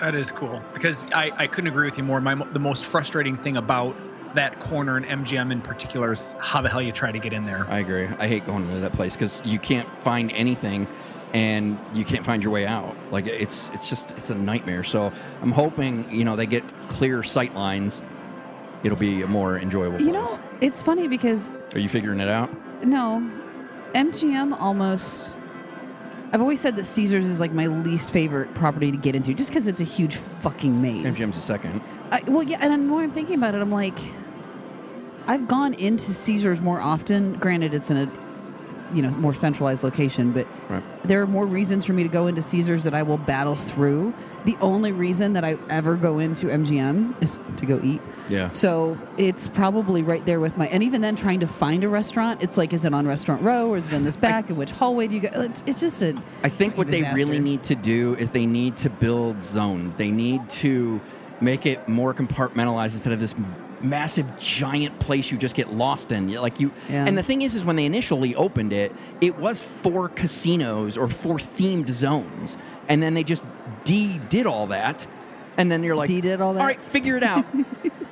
[0.00, 2.22] That is cool because I, I couldn't agree with you more.
[2.22, 3.94] My the most frustrating thing about
[4.34, 7.44] that corner and MGM in particular is how the hell you try to get in
[7.44, 7.66] there.
[7.68, 8.06] I agree.
[8.18, 10.86] I hate going to that place because you can't find anything,
[11.34, 12.96] and you can't find your way out.
[13.10, 14.84] Like it's it's just it's a nightmare.
[14.84, 18.00] So I'm hoping you know they get clear sight lines.
[18.84, 20.00] It'll be a more enjoyable.
[20.00, 20.32] You place.
[20.32, 22.48] know, it's funny because Are you figuring it out?
[22.86, 23.20] no,
[23.94, 25.36] MGM almost.
[26.32, 29.50] I've always said that Caesars is like my least favorite property to get into, just
[29.50, 31.18] because it's a huge fucking maze.
[31.18, 31.80] MGM's a second.
[32.12, 33.98] I, well, yeah, and the more I'm thinking about it, I'm like,
[35.26, 37.34] I've gone into Caesars more often.
[37.34, 38.10] Granted, it's in a
[38.94, 40.82] you know more centralized location, but Right.
[41.04, 44.12] there are more reasons for me to go into Caesars that I will battle through.
[44.44, 48.00] The only reason that I ever go into MGM is to go eat.
[48.30, 48.50] Yeah.
[48.50, 52.42] So it's probably right there with my, and even then trying to find a restaurant,
[52.42, 54.48] it's like, is it on Restaurant Row or is it in this back?
[54.48, 55.40] and which hallway do you go?
[55.42, 56.16] It's, it's just a.
[56.42, 59.96] I think what they really need to do is they need to build zones.
[59.96, 61.00] They need to
[61.40, 63.34] make it more compartmentalized instead of this
[63.82, 66.30] massive giant place you just get lost in.
[66.32, 67.06] Like you Yeah.
[67.06, 71.08] And the thing is is when they initially opened it, it was four casinos or
[71.08, 72.56] four themed zones.
[72.88, 73.44] And then they just
[73.84, 75.06] D did all that.
[75.56, 76.60] And then you're like D did all that?
[76.60, 77.44] All right, figure it out.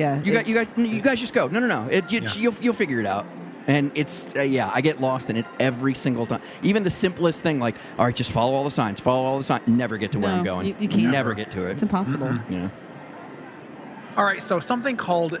[0.00, 0.22] Yeah.
[0.22, 1.46] You got you it's- guys you guys just go.
[1.48, 1.86] No, no, no.
[1.90, 2.28] It, you, Yeah.
[2.36, 3.26] you'll you'll figure it out.
[3.66, 6.40] And it's uh, yeah, I get lost in it every single time.
[6.62, 9.44] Even the simplest thing, like all right, just follow all the signs, follow all the
[9.44, 9.68] signs.
[9.68, 10.66] Never get to where No, I'm going.
[10.68, 11.12] you- you can't.
[11.12, 11.72] Never get to it.
[11.72, 12.32] It's impossible.
[12.48, 12.68] Yeah.
[14.16, 15.38] All right, so something called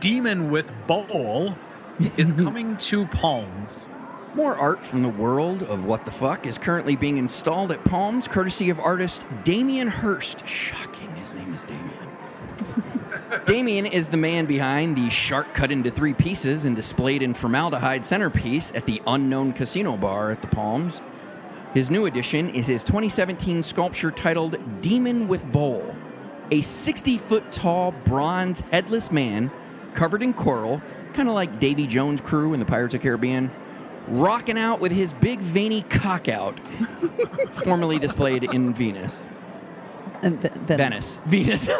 [0.00, 1.54] Demon with Bowl
[2.16, 3.88] is coming to Palms.
[4.34, 8.26] More art from the world of what the fuck is currently being installed at Palms,
[8.26, 10.46] courtesy of artist Damien Hirst.
[10.46, 12.10] Shocking, his name is Damien.
[13.46, 18.04] Damien is the man behind the shark cut into three pieces and displayed in formaldehyde
[18.04, 21.00] centerpiece at the Unknown Casino Bar at the Palms.
[21.74, 25.94] His new addition is his 2017 sculpture titled Demon with Bowl,
[26.50, 29.50] a 60 foot tall bronze headless man
[29.94, 30.80] covered in coral,
[31.12, 33.50] kind of like Davy Jones' crew in the Pirates of Caribbean,
[34.08, 36.58] rocking out with his big veiny cock out,
[37.64, 39.26] formerly displayed in Venus.
[40.24, 41.18] Uh, Ve- Venice.
[41.26, 41.68] Venus.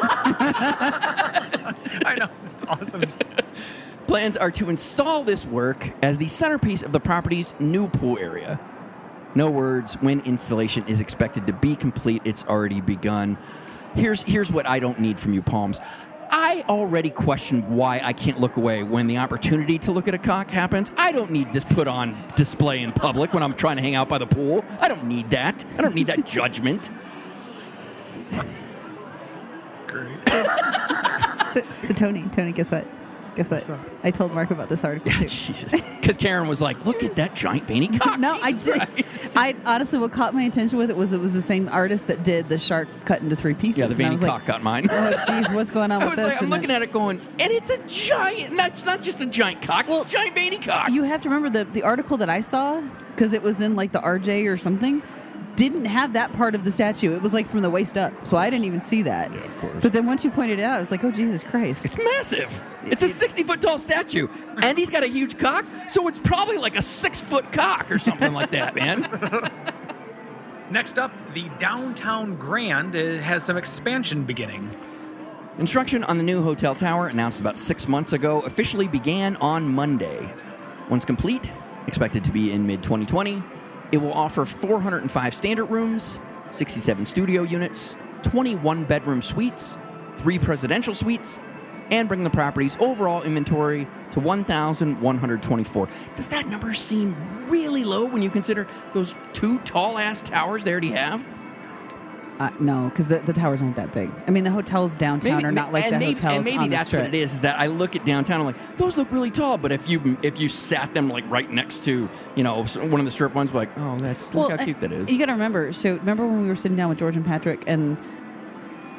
[0.94, 1.46] I
[2.18, 3.02] know, it's awesome.
[4.06, 8.60] Plans are to install this work as the centerpiece of the property's new pool area.
[9.34, 12.22] No words when installation is expected to be complete.
[12.24, 13.36] It's already begun.
[13.94, 15.80] here's here's what I don't need from you, Palms.
[16.30, 20.18] I already question why I can't look away when the opportunity to look at a
[20.18, 20.90] cock happens.
[20.96, 24.08] I don't need this put on display in public when I'm trying to hang out
[24.08, 24.64] by the pool.
[24.80, 25.64] I don't need that.
[25.78, 26.90] I don't need that judgment.
[31.52, 32.84] So, so Tony, Tony, guess what?
[33.36, 33.70] Guess what?
[34.02, 35.28] I told Mark about this article too.
[35.28, 35.70] Jesus.
[36.00, 38.18] Because Karen was like, look at that giant veiny cock.
[38.18, 38.88] No, I Jesus did.
[39.06, 39.36] Christ.
[39.36, 42.24] I honestly, what caught my attention with it was it was the same artist that
[42.24, 43.78] did the shark cut into three pieces.
[43.78, 44.88] Yeah, the And I veiny was cock like, got mine.
[44.90, 46.26] Oh, jeez, what's going on I with was this?
[46.26, 49.20] like, I'm And looking then- at it going, and it's a giant, that's not just
[49.20, 50.90] a giant cock, Well, it's a giant veiny cock.
[50.90, 52.80] You have to remember the the article that I saw
[53.14, 55.02] because it was in like the RJ or something.
[55.56, 57.14] Didn't have that part of the statue.
[57.14, 59.30] It was like from the waist up, so I didn't even see that.
[59.30, 59.76] Yeah, of course.
[59.80, 62.62] But then once you pointed it out, I was like, "Oh Jesus Christ!" It's massive.
[62.86, 64.26] It's a 60 foot tall statue,
[64.62, 67.98] and he's got a huge cock, so it's probably like a six foot cock or
[67.98, 69.02] something like that, man.
[70.70, 74.68] Next up, the downtown Grand uh, has some expansion beginning.
[75.56, 80.28] Construction on the new hotel tower, announced about six months ago, officially began on Monday.
[80.90, 81.48] Once complete,
[81.86, 83.40] expected to be in mid 2020,
[83.94, 86.18] it will offer 405 standard rooms,
[86.50, 89.78] 67 studio units, 21 bedroom suites,
[90.16, 91.38] three presidential suites,
[91.92, 95.88] and bring the property's overall inventory to 1,124.
[96.16, 97.14] Does that number seem
[97.48, 101.24] really low when you consider those two tall ass towers they already have?
[102.40, 104.10] Uh, no, because the, the towers aren't that big.
[104.26, 106.76] I mean, the hotels downtown are not like the maybe, hotels and maybe on the
[106.76, 107.02] that's strip.
[107.02, 107.34] what it is.
[107.34, 109.56] Is that I look at downtown, I'm like, those look really tall.
[109.56, 113.04] But if you if you sat them like right next to you know one of
[113.04, 115.08] the strip ones, like, oh, that's look how cute that is.
[115.08, 115.72] You got to remember.
[115.72, 117.96] So remember when we were sitting down with George and Patrick, and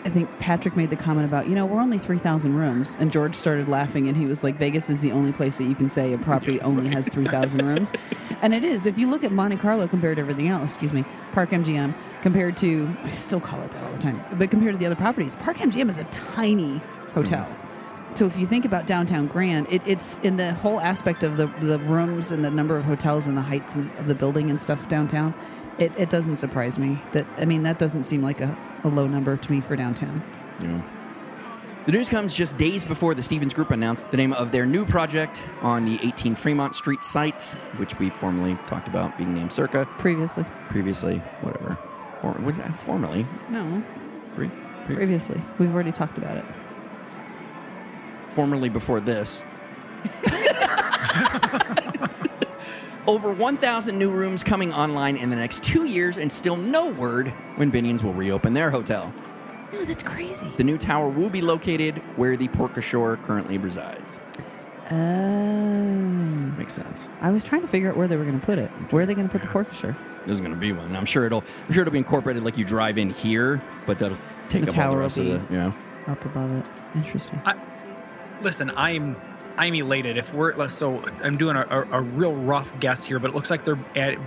[0.06, 3.12] I think Patrick made the comment about, you know, we're only three thousand rooms, and
[3.12, 5.90] George started laughing, and he was like, Vegas is the only place that you can
[5.90, 7.92] say a property only has three thousand rooms,
[8.42, 8.86] and it is.
[8.86, 11.94] If you look at Monte Carlo compared to everything else, excuse me, Park MGM
[12.26, 14.96] compared to, I still call it that all the time, but compared to the other
[14.96, 16.82] properties, Park MGM is a tiny
[17.14, 17.48] hotel.
[18.16, 21.46] So if you think about downtown Grand, it, it's in the whole aspect of the
[21.62, 24.90] the rooms and the number of hotels and the heights of the building and stuff
[24.90, 25.36] downtown.
[25.78, 29.06] It, it doesn't surprise me that I mean that doesn't seem like a, a low
[29.06, 30.24] number to me for downtown.
[30.60, 30.82] Yeah.
[31.86, 34.84] The news comes just days before the Stevens Group announced the name of their new
[34.84, 37.44] project on the 18 Fremont Street site,
[37.78, 39.88] which we formerly talked about being named Circa.
[40.00, 41.78] Previously, Previously, whatever.
[42.26, 43.28] For, was that formerly?
[43.50, 43.84] no,
[44.36, 44.50] Pre,
[44.88, 46.46] pre- previously we've already talked about it.
[48.30, 49.44] formerly before this.
[53.08, 57.28] Over 1,000 new rooms coming online in the next two years, and still no word
[57.58, 59.14] when Binions will reopen their hotel.
[59.72, 60.48] No, that's crazy.
[60.58, 64.20] The new tower will be located where the porte cochere currently resides.
[64.90, 67.08] Oh, Makes sense.
[67.22, 68.70] I was trying to figure out where they were going to put it.
[68.92, 69.96] Where are they going to put the porte cochere?
[70.26, 70.96] There's going to be one.
[70.96, 71.44] I'm sure it'll.
[71.68, 74.18] I'm sure it'll be incorporated like you drive in here, but that'll
[74.50, 75.54] take The up all tower the will rest of be- the.
[75.54, 75.76] You know.
[76.08, 76.66] Up above it.
[76.96, 77.42] Interesting.
[78.42, 79.16] Listen, I'm
[79.58, 80.18] I'm elated.
[80.18, 83.36] If we're uh, so, I'm doing a, a, a real rough guess here, but it
[83.36, 84.18] looks like they're at,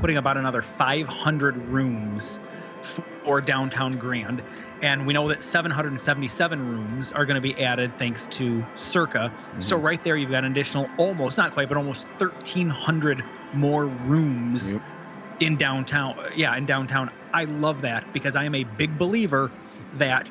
[0.00, 2.40] putting about another 500 rooms
[2.82, 4.42] for downtown Grand,
[4.82, 9.32] and we know that 777 rooms are going to be added thanks to Circa.
[9.58, 9.86] So mm-hmm.
[9.86, 14.82] right there, you've got an additional almost not quite, but almost 1,300 more rooms Yep.
[15.40, 16.16] In downtown.
[16.36, 17.10] Yeah, in downtown.
[17.32, 19.50] I love that because I am a big believer
[19.94, 20.30] that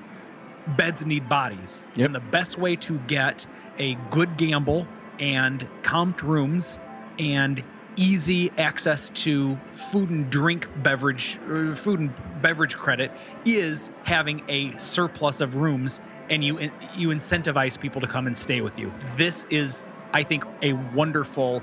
[0.67, 1.85] beds need bodies.
[1.95, 2.05] Yep.
[2.07, 3.45] And the best way to get
[3.77, 4.87] a good gamble
[5.19, 6.79] and comped rooms
[7.19, 7.63] and
[7.95, 13.11] easy access to food and drink beverage uh, food and beverage credit
[13.45, 16.59] is having a surplus of rooms and you
[16.95, 18.91] you incentivize people to come and stay with you.
[19.15, 21.61] This is I think a wonderful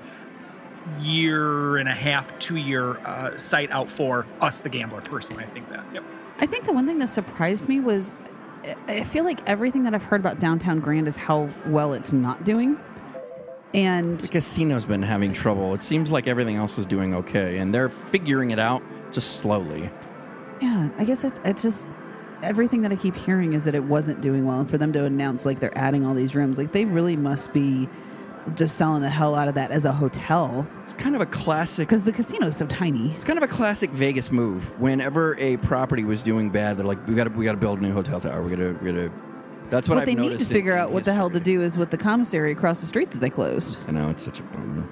[1.00, 5.00] year and a half, two year uh, site out for us, the gambler.
[5.00, 5.84] Personally, I think that.
[5.92, 6.04] Yep.
[6.38, 8.12] I think the one thing that surprised me was
[8.64, 12.12] I- I feel like everything that I've heard about downtown Grand is how well it's
[12.12, 12.78] not doing.
[13.74, 15.72] And The casino's been having trouble.
[15.74, 19.90] It seems like everything else is doing okay, and they're figuring it out just slowly.
[20.60, 21.86] yeah, I guess it's, it's just
[22.42, 24.60] everything that I keep hearing is that it wasn't doing well.
[24.60, 27.52] And for them to announce like they're adding all these rooms, like they really must
[27.52, 27.88] be
[28.56, 31.86] just selling the hell out of that as a hotel It's kind of a classic.
[31.88, 33.12] because the casino is so tiny.
[33.12, 34.78] It's kind of a classic Vegas move.
[34.80, 37.78] Whenever a property was doing bad, they're like, "We got to, we got to build
[37.78, 38.42] a new hotel tower.
[38.42, 39.12] We got to, we got to."
[39.70, 41.30] That's what, What, I've they need to noticed in- figure in out what the hell
[41.30, 41.54] to history.
[41.54, 44.38] do is with the commissary across the street that they closed I know it's such
[44.40, 44.86] a bummer.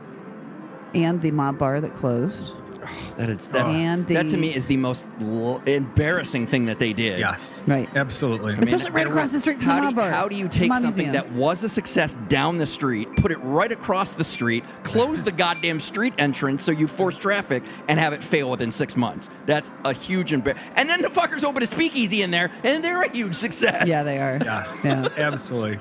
[0.95, 2.55] and the mob bar that closed.
[3.17, 6.93] That is that's, And that to me is the most l- embarrassing thing that they
[6.95, 7.19] did.
[7.19, 7.63] Yes.
[7.67, 7.87] Right.
[7.95, 8.55] Absolutely.
[8.55, 10.69] Especially right across the street from How the do, Mob Art- how do you take
[10.71, 11.13] Mob something Museum.
[11.13, 15.33] that was a success down the street, put it right across the street, close the
[15.33, 19.29] goddamn street entrance so you force traffic, and have it fail within six months?
[19.45, 23.03] That's a huge embar- And then the fuckers open a speakeasy in there, and they're
[23.03, 23.87] a huge success.
[23.87, 24.39] Yeah, they are.
[24.43, 24.85] Yes.
[24.85, 25.09] Yeah.
[25.19, 25.79] Absolutely.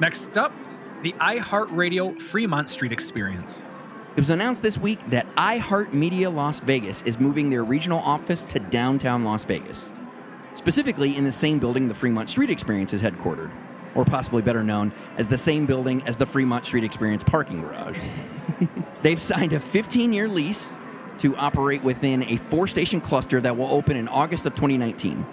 [0.00, 0.52] Next up,
[1.02, 3.62] the iHeartRadio Fremont Street Experience.
[4.14, 8.58] It was announced this week that iHeartMedia Las Vegas is moving their regional office to
[8.58, 9.90] downtown Las Vegas,
[10.52, 13.50] specifically in the same building the Fremont Street Experience is headquartered,
[13.94, 17.98] or possibly better known as the same building as the Fremont Street Experience parking garage.
[19.02, 20.76] They've signed a 15 year lease
[21.16, 25.24] to operate within a four station cluster that will open in August of 2019.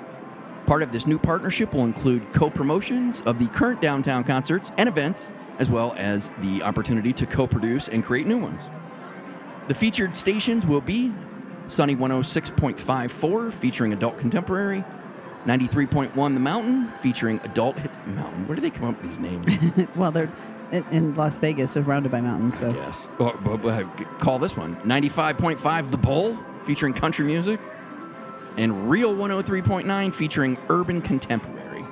[0.66, 4.88] Part of this new partnership will include co promotions of the current downtown concerts and
[4.88, 8.70] events, as well as the opportunity to co produce and create new ones.
[9.68, 11.14] The featured stations will be
[11.68, 14.84] Sunny 106.54, featuring adult contemporary,
[15.45, 18.47] 93.1 The Mountain, featuring adult hip mountain.
[18.47, 19.45] Where do they come up with these names?
[19.95, 20.32] Well, they're
[20.72, 22.57] in, in Las Vegas, surrounded by mountains.
[22.57, 23.07] So yes.
[23.20, 23.84] Oh, but- but
[24.20, 27.60] call this one 95.5 The Bull, featuring country music,
[28.57, 31.86] and Real 103.9, featuring urban contemporary.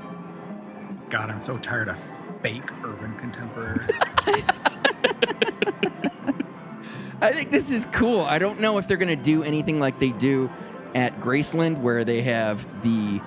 [1.09, 1.97] God, I'm so tired of
[2.41, 3.79] fake urban contemporary.
[7.19, 8.21] I think this is cool.
[8.21, 10.49] I don't know if they're going to do anything like they do
[10.93, 13.19] at Graceland, where they have the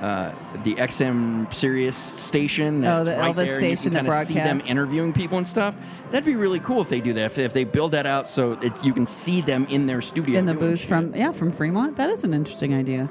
[0.00, 0.32] uh,
[0.64, 2.80] the XM Sirius station.
[2.80, 5.12] That's Oh, the right Elvis there, and station You that can kinda see them interviewing
[5.12, 5.76] people and stuff.
[6.10, 7.24] That'd be really cool if they do that.
[7.26, 10.38] If, if they build that out so that you can see them in their studio
[10.40, 10.88] in the booth shit.
[10.88, 13.08] from yeah from Fremont, that is an interesting idea.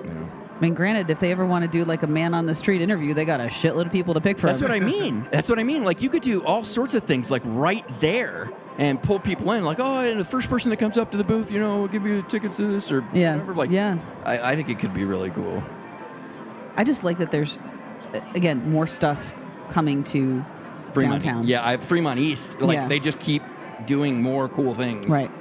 [0.62, 2.82] I mean, granted, if they ever want to do like a man on the street
[2.84, 4.50] interview, they got a shitload of people to pick from.
[4.50, 5.20] That's what I mean.
[5.32, 5.84] That's what I mean.
[5.84, 9.64] Like you could do all sorts of things like right there and pull people in.
[9.64, 11.88] Like, oh, and the first person that comes up to the booth, you know, we'll
[11.88, 13.56] give you tickets to this or Yeah, whatever.
[13.56, 13.98] Like, yeah.
[14.24, 15.64] I, I think it could be really cool.
[16.78, 17.58] I just like that there's
[18.36, 19.34] again more stuff
[19.72, 20.46] coming to
[20.94, 21.48] Fremont, downtown.
[21.48, 22.62] yeah, I, Fremont East.
[22.62, 22.88] Like Yeah.
[22.88, 23.42] they just keep
[23.88, 25.10] doing more cool things.
[25.10, 25.32] Right.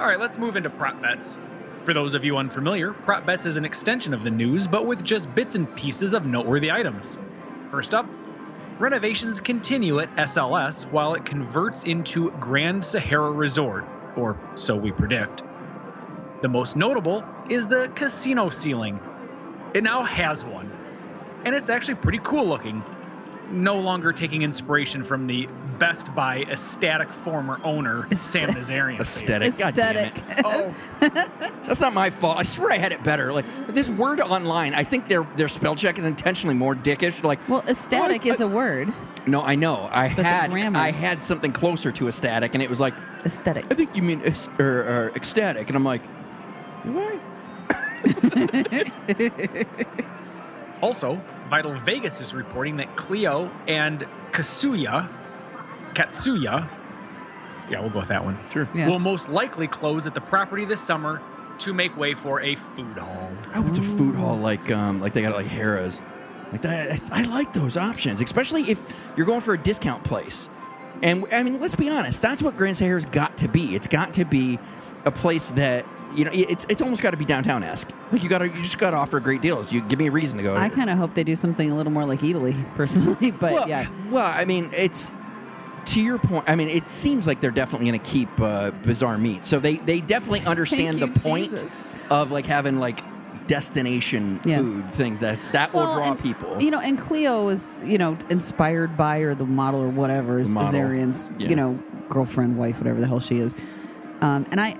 [0.00, 1.38] All right, let's move into prop bets.
[1.86, 5.04] For those of you unfamiliar, prop bets is an extension of the news, but with
[5.04, 7.16] just bits and pieces of noteworthy items.
[7.70, 8.10] First up,
[8.80, 13.84] renovations continue at SLS while it converts into Grand Sahara Resort,
[14.16, 15.44] or so we predict.
[16.42, 18.98] The most notable is the casino ceiling.
[19.72, 20.68] It now has one,
[21.44, 22.82] and it's actually pretty cool looking.
[23.50, 28.98] No longer taking inspiration from the Best Buy ecstatic former owner, Sam Nazarian.
[29.00, 29.56] Aesthetic.
[29.58, 30.12] God damn it.
[30.44, 30.74] Oh,
[31.66, 32.38] That's not my fault.
[32.38, 33.32] I swear I had it better.
[33.32, 37.22] Like this word online, I think their their spell check is intentionally more dickish.
[37.22, 38.92] Like, Well, ecstatic Oh, I- is a word.
[39.26, 39.88] no, I know.
[39.92, 40.50] I But had.
[40.52, 42.94] I had something closer to ecstatic, and it was like,
[43.24, 43.66] Aesthetic.
[43.70, 46.02] I think you mean ec- or, er, or er, ecstatic, and I'm like,
[46.84, 47.18] do I?
[50.82, 51.18] Also,
[51.48, 54.00] Vital Vegas is reporting that Cleo and
[54.32, 55.08] Kasuya,
[55.94, 56.68] Katsuya,
[57.70, 58.68] yeah, we'll go with that one, Sure.
[58.74, 58.88] Yeah.
[58.88, 61.20] will most likely close at the property this summer
[61.58, 63.32] to make way for a food hall.
[63.54, 66.02] Oh, it's a food hall like um like they got like Harrah's.
[66.52, 70.48] Like that, I, I like those options, especially if you're going for a discount place.
[71.02, 73.74] And I mean, let's be honest, that's what Grand Sahara's got to be.
[73.74, 74.58] It's got to be
[75.04, 75.84] a place that
[76.16, 76.30] you know.
[76.32, 77.88] It's it's almost got to be downtown esque.
[78.12, 79.70] Like you got to you just got to offer great deals.
[79.72, 80.56] You give me a reason to go.
[80.56, 83.30] I kind of hope they do something a little more like Eataly, personally.
[83.30, 85.10] But well, yeah, Well, I mean, it's
[85.86, 86.44] to your point.
[86.48, 89.44] I mean, it seems like they're definitely going to keep uh, Bazaar Meat.
[89.44, 91.84] So they they definitely understand the you, point Jesus.
[92.10, 93.00] of like having like
[93.46, 94.58] destination Yeah.
[94.58, 96.60] food things that that will Well, draw and, people.
[96.60, 100.54] You know, and Cleo is you know inspired by or the model or whatever is
[100.54, 101.48] Nazarian's Yeah.
[101.50, 103.54] you know girlfriend, wife, whatever the hell she is.
[104.20, 104.76] Um, and I,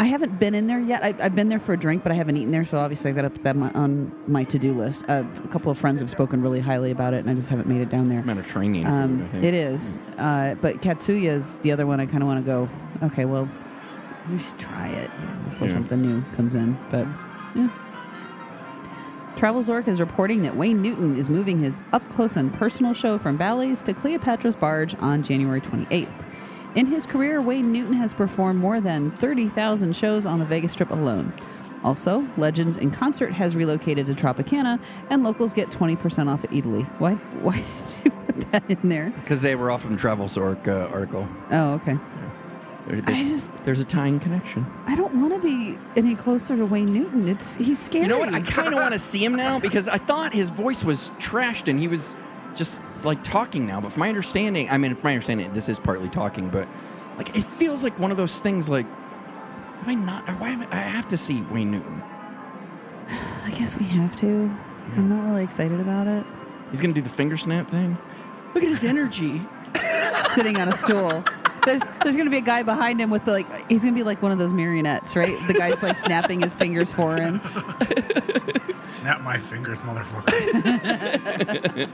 [0.00, 1.04] I haven't been in there yet.
[1.04, 3.16] I, I've been there for a drink, but I haven't eaten there, so obviously I've
[3.16, 5.04] got to put that on my, on my to do list.
[5.08, 7.68] Uh, a couple of friends have spoken really highly about it, and I just haven't
[7.68, 8.22] made it down there.
[8.44, 8.86] Training.
[8.86, 12.00] Um, food, it is, uh, but Katsuya is the other one.
[12.00, 12.68] I kind of want to go.
[13.02, 13.46] Okay, well,
[14.32, 15.10] we should try it
[15.44, 15.74] before Yeah.
[15.74, 16.78] something new comes in.
[16.90, 17.06] But
[17.54, 17.68] yeah.
[19.36, 23.36] Travelzork is reporting that Wayne Newton is moving his up close and personal show from
[23.36, 26.08] Bally's to Cleopatra's Barge on January 28th.
[26.74, 30.90] In his career, Wayne Newton has performed more than 30,000 shows on the Vegas Strip
[30.90, 31.32] alone.
[31.82, 36.84] Also, Legends in Concert has relocated to Tropicana, and locals get 20% off at Eataly.
[37.00, 37.56] Why, why
[38.02, 39.10] did you put that in there?
[39.10, 41.26] Because they were off from Travel Sork uh, article.
[41.50, 41.96] Oh, okay.
[42.86, 44.66] There- there- I just, there's a tying connection.
[44.86, 47.28] I don't want to be any closer to Wayne Newton.
[47.28, 48.04] It's he's scary.
[48.04, 48.32] You know what?
[48.34, 51.68] I kind of want to see him now because I thought his voice was trashed
[51.68, 52.14] and he was
[52.54, 53.80] just like talking now.
[53.80, 56.68] But from my understanding, I mean, from my understanding, this is partly talking, but
[57.16, 58.68] Like it feels like one of those things.
[58.68, 60.26] Like, have I not?
[60.40, 62.02] Why am I, I have to see Wayne Newton?
[63.44, 64.50] I guess we have to.
[64.96, 66.24] I'm not really excited about it.
[66.70, 67.96] He's gonna do the finger snap thing.
[68.54, 69.42] Look at his energy.
[70.34, 71.22] Sitting on a stool.
[71.66, 74.32] There's there's gonna be a guy behind him with like he's gonna be like one
[74.32, 75.36] of those marionettes, right?
[75.46, 77.40] The guy's like snapping his fingers for him.
[78.86, 80.30] Snap my fingers, motherfucker.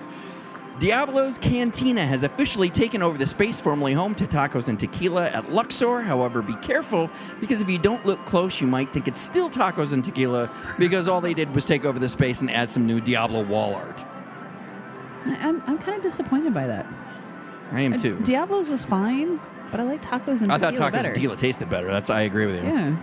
[0.79, 5.51] Diablo's Cantina has officially taken over the space formerly home to Tacos and Tequila at
[5.51, 6.03] Luxor.
[6.03, 7.09] However, be careful
[7.41, 11.09] because if you don't look close, you might think it's still Tacos and Tequila because
[11.09, 14.05] all they did was take over the space and add some new Diablo wall art.
[15.25, 16.87] I'm I'm kind of disappointed by that.
[17.73, 18.19] I am uh, too.
[18.21, 20.55] Diablo's was fine, but I like tacos and Tequila.
[20.55, 21.09] I thought Tacos better.
[21.09, 21.87] and Tequila tasted better.
[21.89, 22.71] That's I agree with you.
[22.71, 22.97] Yeah.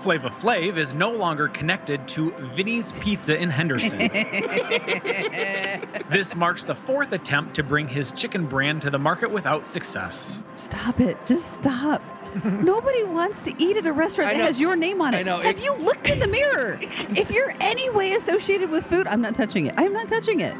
[0.00, 3.98] Flavor Flav is no longer connected to Vinny's Pizza in Henderson.
[6.08, 10.42] this marks the fourth attempt to bring his chicken brand to the market without success.
[10.56, 11.18] Stop it.
[11.26, 12.00] Just stop.
[12.44, 14.46] Nobody wants to eat at a restaurant I that know.
[14.46, 15.18] has your name on it.
[15.18, 15.38] I know.
[15.40, 16.78] Have It- you looked in the mirror?
[16.80, 19.74] if you're any way associated with food, I'm not touching it.
[19.76, 20.54] I'm not touching it.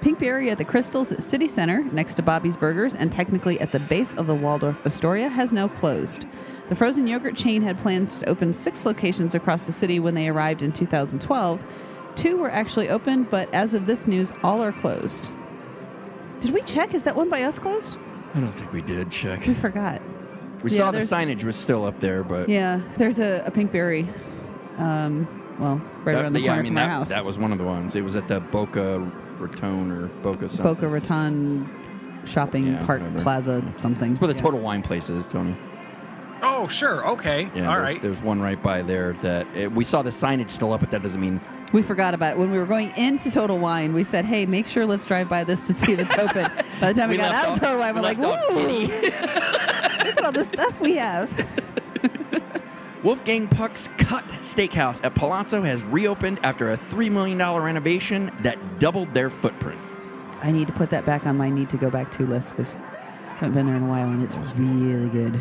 [0.00, 3.78] Pinkberry at the Crystals at City Center, next to Bobby's Burgers, and technically at the
[3.80, 6.24] base of the Waldorf Astoria, has now closed.
[6.68, 10.28] The frozen yogurt chain had plans to open six locations across the city when they
[10.28, 11.62] arrived in 2012.
[12.14, 15.30] Two were actually open, but as of this news, all are closed.
[16.40, 16.94] Did we check?
[16.94, 17.98] Is that one by us closed?
[18.34, 19.46] I don't think we did check.
[19.46, 20.00] We forgot.
[20.62, 24.06] We Yeah, saw the signage was still up there, but Yeah, there's a, a Pinkberry.
[24.78, 25.26] Um,
[25.58, 27.08] well, right that, around the yeah, corner I mean from that, our house.
[27.10, 27.94] that was one of the ones.
[27.94, 28.98] It was at the Boca
[29.38, 30.62] Raton or Boca something.
[30.74, 31.68] Boca Raton
[32.24, 33.02] Shopping Yeah, Park.
[33.18, 34.12] Plaza something.
[34.12, 34.42] That's where the Yeah.
[34.42, 35.54] Total Wine place is, Tony.
[36.42, 37.06] Oh, sure.
[37.12, 37.48] Okay.
[37.54, 38.02] Yeah, All there's, right.
[38.02, 41.02] there's one right by there that it, we saw the signage still up, but that
[41.02, 41.40] doesn't mean
[41.72, 43.92] We forgot about it when we were going into Total Wine.
[43.94, 46.44] We said, "Hey, make sure let's drive by this to see if it's open."
[46.80, 48.18] By the time we, We got left out of off- Total Wine, we we're like,
[48.18, 48.66] left off "Woo!
[50.06, 51.30] Look at all the stuff we have."
[53.04, 59.12] Wolfgang Puck's Cut Steakhouse at Palazzo has reopened after a $3 million renovation that doubled
[59.14, 59.80] their footprint.
[60.40, 62.76] I need to put that back on my need to go back to list because
[62.76, 65.40] I haven't been there in a while, and it's really good.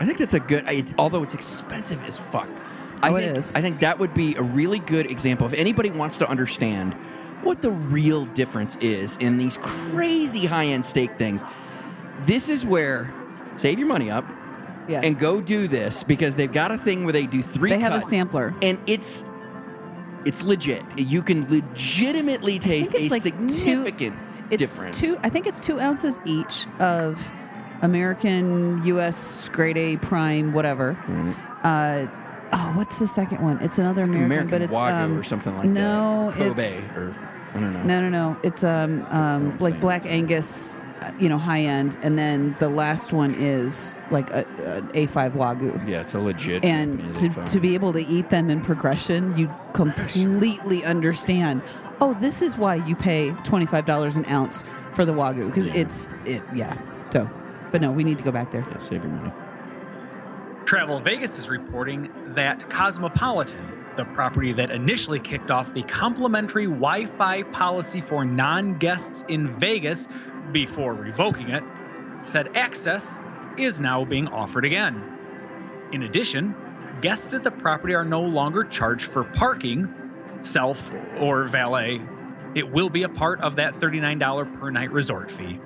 [0.00, 2.48] I think that's a good, I, although it's expensive as fuck.
[3.02, 3.54] I Oh, think, is.
[3.54, 5.46] I think that would be a really good example.
[5.46, 6.94] If anybody wants to understand
[7.42, 11.44] what the real difference is in these crazy high end steak things,
[12.22, 13.12] this is where
[13.56, 14.24] save your money up
[14.88, 17.78] Yeah, and go do this because they've got a thing where they do three they
[17.78, 18.54] have a sampler.
[18.62, 19.24] and it's
[20.24, 20.82] it's legit.
[20.98, 24.16] You can legitimately taste a like two- significant
[24.50, 24.98] It's difference.
[24.98, 25.18] two.
[25.22, 27.30] I think it's two ounces each of
[27.82, 29.48] American U.S.
[29.50, 30.96] Grade A Prime, whatever.
[31.62, 32.06] Uh,
[32.52, 33.58] oh, what's the second one?
[33.60, 36.38] It's another American, American but it's Wagyu um, or something like no, that.
[36.38, 37.14] Kobe it's or
[37.54, 37.82] I don't know.
[37.82, 38.40] no, no, no.
[38.42, 39.80] It's um, um like.
[39.80, 44.46] Black Angus, uh, you know, high end, and then the last one is like a,
[44.64, 45.88] an A5 Wagyu.
[45.88, 46.64] Yeah, it's a legit.
[46.64, 51.62] And to, to be able to eat them in progression, you completely understand.
[52.00, 55.66] Oh, this is why you pay twenty five dollars an ounce for the wagyu because
[55.68, 56.42] it's it.
[56.54, 56.76] Yeah.
[57.74, 58.64] So, but no, we need to go back there.
[58.70, 59.32] yeah, save your money.
[60.64, 67.06] Travel Vegas is reporting that Cosmopolitan, the property that initially kicked off the complimentary Wi
[67.06, 70.06] Fi policy for non guests in Vegas
[70.52, 71.64] before revoking it,
[72.22, 73.18] said access
[73.58, 75.02] is now being offered again.
[75.90, 76.54] In addition,
[77.00, 79.92] guests at the property are no longer charged for parking,
[80.42, 82.00] self or valet.
[82.54, 85.58] It will be a part of that $39 per night resort fee.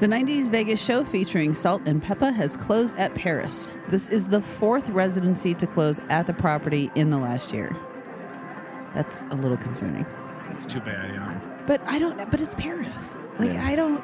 [0.00, 3.68] The 90s Vegas show featuring Salt and Pepa has closed at Paris.
[3.90, 7.76] This is the fourth residency to close at the property in the last year.
[8.94, 10.06] That's a little concerning.
[10.52, 11.38] It's too bad, yeah.
[11.66, 12.30] But I don't.
[12.30, 13.20] But it's Paris.
[13.38, 13.66] Like Yeah.
[13.66, 14.02] I don't.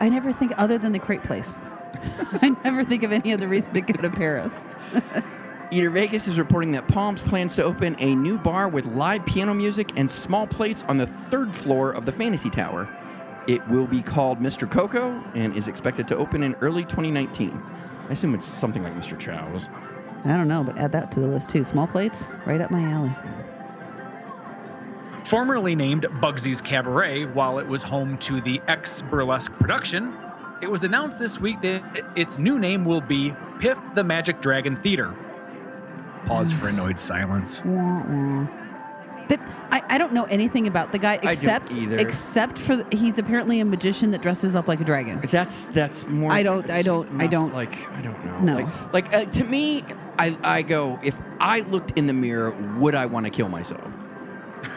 [0.00, 1.56] I never think other than the crepe place.
[2.42, 4.66] I never think of any other reason to go to Paris.
[5.70, 9.54] Eater Vegas is reporting that Palms plans to open a new bar with live piano
[9.54, 12.86] music and small plates on the third floor of the Fantasy Tower.
[13.50, 14.70] It will be called Mr.
[14.70, 17.60] Coco and is expected to open in early 2019.
[18.08, 19.18] I assume it's something like Mr.
[19.18, 19.68] Chow's.
[20.24, 21.64] I don't know, but add that to the list too.
[21.64, 23.10] Small plates, right up my alley.
[25.24, 30.16] Formerly named Bugsy's Cabaret, while it was home to the ex burlesque production,
[30.62, 31.82] it was announced this week that
[32.14, 35.12] its new name will be Piff the Magic Dragon Theater.
[36.26, 37.64] Pause for annoyed silence.
[37.64, 38.59] Wah, wah.
[39.30, 41.96] That I, I don't know anything about the guy don't except either.
[41.98, 45.20] except for the, he's apparently a magician that dresses up like a dragon.
[45.30, 46.30] That's that's more.
[46.32, 47.90] I don't- I don't- I don't- like.
[47.92, 48.40] I don't know.
[48.40, 48.54] No.
[48.92, 49.84] Like, like uh, to me,
[50.18, 53.88] I I go if I looked in the mirror, would I want to kill myself?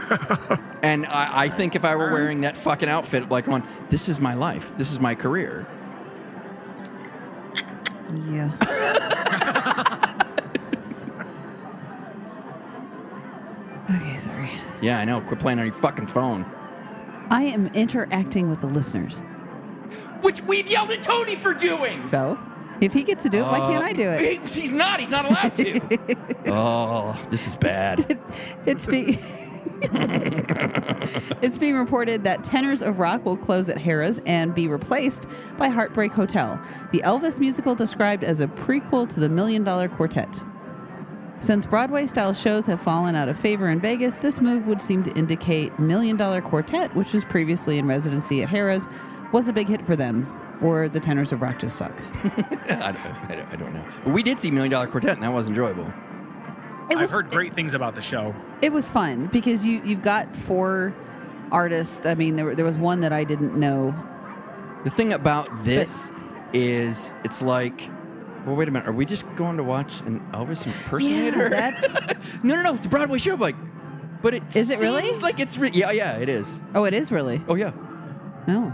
[0.83, 4.19] and I, I think if I were wearing that fucking outfit, like on, this is
[4.19, 5.65] my life, this is my career.
[8.29, 8.51] Yeah.
[13.95, 14.49] okay, sorry.
[14.81, 15.21] Yeah, I know.
[15.21, 16.45] Quit playing on your fucking phone.
[17.29, 19.21] I am interacting with the listeners.
[20.21, 22.05] Which we've yelled at Tony for doing.
[22.05, 22.37] So,
[22.81, 24.17] if he gets to do it, why can't I do it?
[24.39, 24.99] Uh, he- he's not.
[24.99, 25.79] He's not allowed to.
[26.47, 28.19] oh, this is bad.
[28.65, 29.17] It's being
[31.41, 35.27] it's being reported that Tenors of Rock will close at Harrah's and be replaced
[35.57, 40.41] by Heartbreak Hotel, the Elvis musical described as a prequel to the Million Dollar Quartet.
[41.43, 45.03] Since Broadway style shows have fallen out of favor in Vegas, this move would seem
[45.03, 48.87] to indicate Million Dollar Quartet, which was previously in residency at Harrah's,
[49.33, 50.25] was a big hit for them.
[50.61, 51.91] Or the Tenors of Rock just suck.
[52.69, 53.83] I, don't, I don't- know.
[54.05, 55.83] But we did see Million Dollar Quartet, and that was enjoyable.
[56.89, 58.33] It I've was, heard great things about the show.
[58.61, 60.93] It was fun because you you've got four
[61.51, 62.05] artists.
[62.05, 63.93] I mean, there there was one that I didn't know.
[64.85, 66.13] The thing about this
[66.53, 67.89] is, it's like,
[68.45, 68.87] well, wait a minute.
[68.87, 71.43] Are we just going to watch an Elvis impersonator?
[71.43, 72.75] Yeah, that's no, no, no.
[72.75, 73.35] It's a Broadway show.
[73.35, 73.55] Like,
[74.21, 75.03] but it Is it really?
[75.03, 76.17] seems Like it's re- yeah, yeah.
[76.17, 76.61] It is.
[76.75, 77.71] oh, it is really Oh yeah.
[78.47, 78.73] no.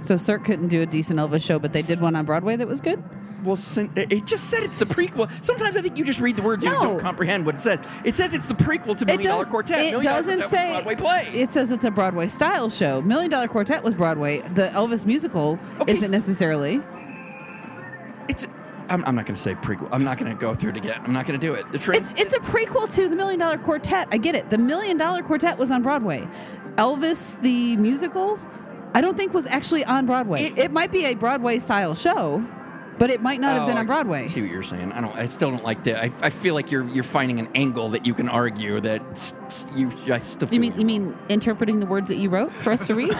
[0.00, 2.66] So Cirque couldn't do a decent Elvis show, but they did one on Broadway that
[2.66, 3.02] was good.
[3.44, 3.58] Well,
[3.96, 5.28] it just said it's the prequel.
[5.44, 7.82] Sometimes I think you just read the words and you don't comprehend what it says.
[8.04, 9.78] It says it's the prequel to Million Dollar Quartet.
[9.78, 11.28] It Million doesn't say Broadway play.
[11.32, 13.02] It says it's a Broadway style show.
[13.02, 14.42] Million Dollar Quartet was Broadway.
[14.54, 16.80] The Elvis musical Okay, isn't necessarily.
[18.28, 18.46] It's.
[18.92, 19.88] I'm, I'm not going to say prequel.
[19.90, 21.00] I'm not going to go through it again.
[21.04, 21.70] I'm not going to do it.
[21.72, 24.08] The trans- It's it's a prequel to the Million Dollar Quartet.
[24.12, 24.50] I get it.
[24.50, 26.28] The Million Dollar Quartet was on Broadway.
[26.76, 28.38] Elvis the musical,
[28.94, 30.42] I don't think was actually on Broadway.
[30.44, 32.44] It- It, might be a Broadway style show,
[32.98, 34.28] but it might not have oh, been Oh, on I Broadway.
[34.28, 34.92] see what you're saying.
[34.92, 35.16] I don't.
[35.16, 35.96] I still don't like that.
[36.02, 39.02] I, I feel like you're you're finding an angle that you can argue that
[39.74, 39.90] you.
[40.12, 40.48] I still.
[40.52, 43.10] You mean you mean interpreting the words that you wrote for us to read?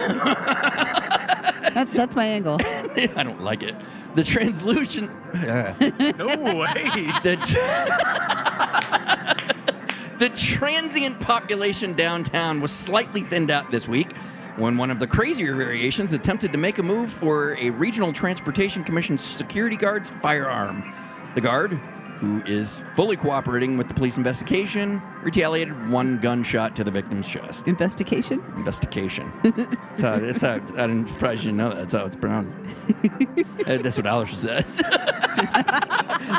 [1.73, 2.57] that, that's my angle.
[3.15, 3.75] I don't like it.
[4.15, 5.11] The translucent.
[6.17, 6.83] No way.
[7.23, 7.35] the,
[10.19, 14.15] the transient population downtown was slightly thinned out this week
[14.57, 18.83] when one of the crazier variations attempted to make a move for a regional transportation
[18.83, 20.93] commission security guard's firearm.
[21.33, 21.79] The guard,
[22.23, 27.67] who is fully cooperating with the police investigation, retaliated one gunshot to the victim's chest.
[27.67, 28.41] Investigation.
[28.55, 29.29] Investigation.
[29.43, 31.75] That's how, that's how I didn't surprise you didn't know that.
[31.79, 32.57] That's how it's pronounced.
[33.65, 34.79] Uh, that's what Alice says.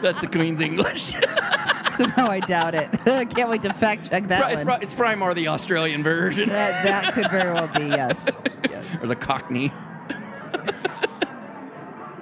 [0.02, 1.12] that's the Queen's English.
[1.96, 2.90] Somehow I doubt it.
[3.06, 4.66] I can't wait to fact check that It's, one.
[4.66, 8.28] pro- it's probably more the Australian version That that could very well be yes.
[8.70, 8.84] yes.
[9.02, 9.72] or the Cockney.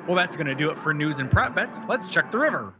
[0.06, 1.80] Well, that's going to do it for news and prop bets.
[1.88, 2.72] Let's check the river.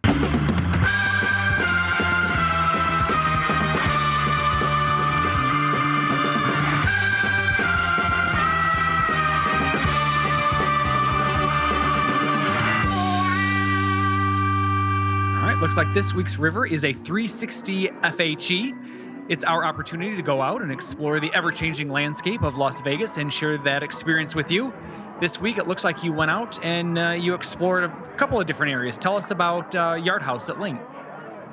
[15.63, 19.27] Looks like this week's river is a 360 FHE.
[19.29, 23.17] It's our opportunity to go out and explore the ever changing landscape of Las Vegas
[23.17, 24.75] and share that experience with you.
[25.21, 28.47] This week, it looks like you went out and uh, you explored a couple of
[28.49, 28.99] different areas.
[28.99, 30.81] Tell us about uh, Yard House at LINQ.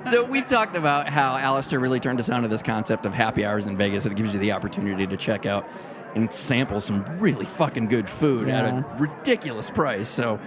[0.05, 3.45] So we've talked about how Alistair really turned us on to this concept of happy
[3.45, 4.07] hours in Vegas.
[4.07, 5.70] It gives you the opportunity to check out
[6.16, 10.10] and sample some really fucking good food at a ridiculous price.
[10.10, 10.39] So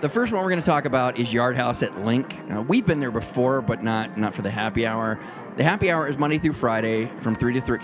[0.00, 2.56] the first one we're going to talk about is Yard House at LINQ.
[2.56, 5.18] Uh, we've been there before, but not not for the happy hour.
[5.56, 7.78] The happy hour is Monday through Friday from three to three.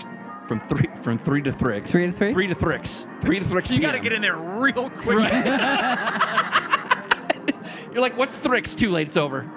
[0.47, 1.91] From three from three to thricks.
[1.91, 2.33] Three to three?
[2.33, 3.05] Three to thricks.
[3.21, 3.69] Three to thricks.
[3.69, 5.31] You got to get in there real quick.
[7.91, 8.77] You're like, what's Thrix?
[8.77, 9.41] Too late, it's over.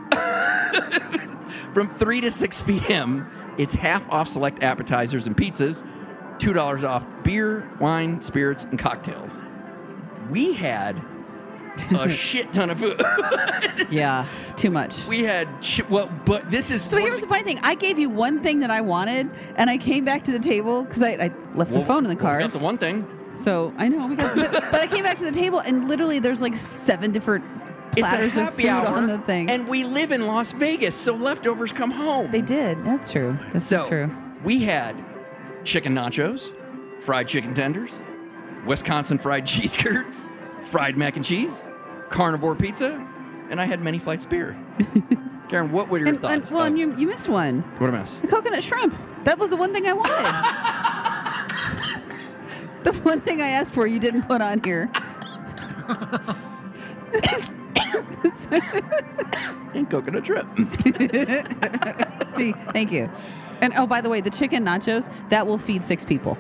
[1.75, 5.87] From 3 to 6 p.m., it's half off select appetizers and pizzas,
[6.39, 9.43] $2 off beer, wine, spirits, and cocktails.
[10.31, 11.01] We had
[11.91, 13.01] a shit ton of food.
[13.91, 15.05] Yeah, too much.
[15.07, 16.83] we had, shi well, but this is.
[16.83, 17.59] So one- here's the funny thing.
[17.63, 20.85] I gave you one thing that I wanted, and I came back to the table
[20.85, 22.39] because I, I left well, the phone in the well, we car.
[22.41, 23.07] got the one thing.
[23.37, 26.19] so I know we got, but, but I came back to the table, and literally
[26.21, 27.45] there's like seven different
[27.97, 29.51] It's a platters of food hour, on the thing.
[29.51, 32.31] and we live in Las Vegas, so leftovers come home.
[32.31, 32.79] they did.
[32.81, 33.37] That's true.
[33.53, 34.11] That's so true.
[34.45, 34.95] we had
[35.65, 36.53] chicken nachos,
[37.03, 38.01] fried chicken tenders,
[38.67, 40.25] Wisconsin fried cheese curds,
[40.65, 41.65] fried mac and cheese,
[42.09, 43.05] carnivore pizza,
[43.51, 44.57] and I had many flights of beer.
[45.49, 46.53] Karen, what were your And, and, thoughts?
[46.53, 47.63] well, of- and you, you missed one.
[47.79, 48.17] what a mess.
[48.19, 48.95] The coconut shrimp.
[49.25, 50.15] That was the one thing I wanted.
[52.85, 54.89] the one thing I asked for, you didn't put on here.
[59.75, 60.47] And coconut trip.
[62.37, 63.09] See, Thank you.
[63.61, 66.37] And oh, by the way, the chicken nachos that will feed six people.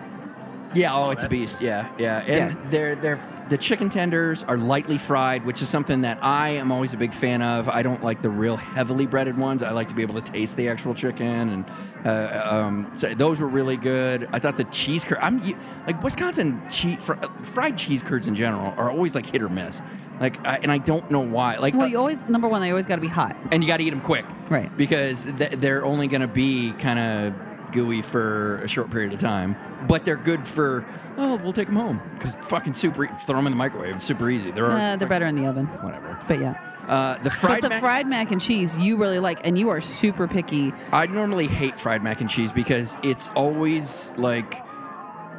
[0.75, 1.61] Yeah, oh, it's a beast.
[1.61, 2.19] Yeah, yeah.
[2.21, 2.55] And Yeah.
[2.71, 6.95] they're they're the chicken tenders are lightly fried, which is something that I am always
[6.95, 7.69] a big fan of.
[7.69, 9.63] I don't like the real heavily breaded ones.
[9.63, 11.65] I like to be able to taste the actual chicken, and
[12.07, 14.29] uh, um, so those were really good.
[14.33, 15.19] I thought the cheese curd.
[15.21, 15.41] I'm
[15.87, 19.83] like Wisconsin cheese, fr- fried cheese curds in general are always like hit or miss.
[20.21, 21.57] Like, I, and I don't know why.
[21.57, 23.37] Like, Well, uh, you always number one, they always got to be hot.
[23.53, 24.71] and you got to eat them quick, Right.
[24.77, 27.35] Because th- they're only going to be kind of
[27.73, 29.57] gooey for a short period of time,
[29.89, 30.85] but they're good for
[31.19, 33.05] oh, we'll take them home because fucking super.
[33.05, 33.97] e- Throw them in the microwave.
[33.97, 34.51] It's super easy.
[34.51, 35.67] They're Uh, they're better in the oven.
[35.67, 36.19] whatever.
[36.27, 36.55] But yeah.
[36.89, 39.69] Uh, the fried but the mac- fried mac and cheese you really like, and you
[39.69, 40.73] are super picky.
[40.93, 44.63] I normally hate fried mac and cheese because it's always like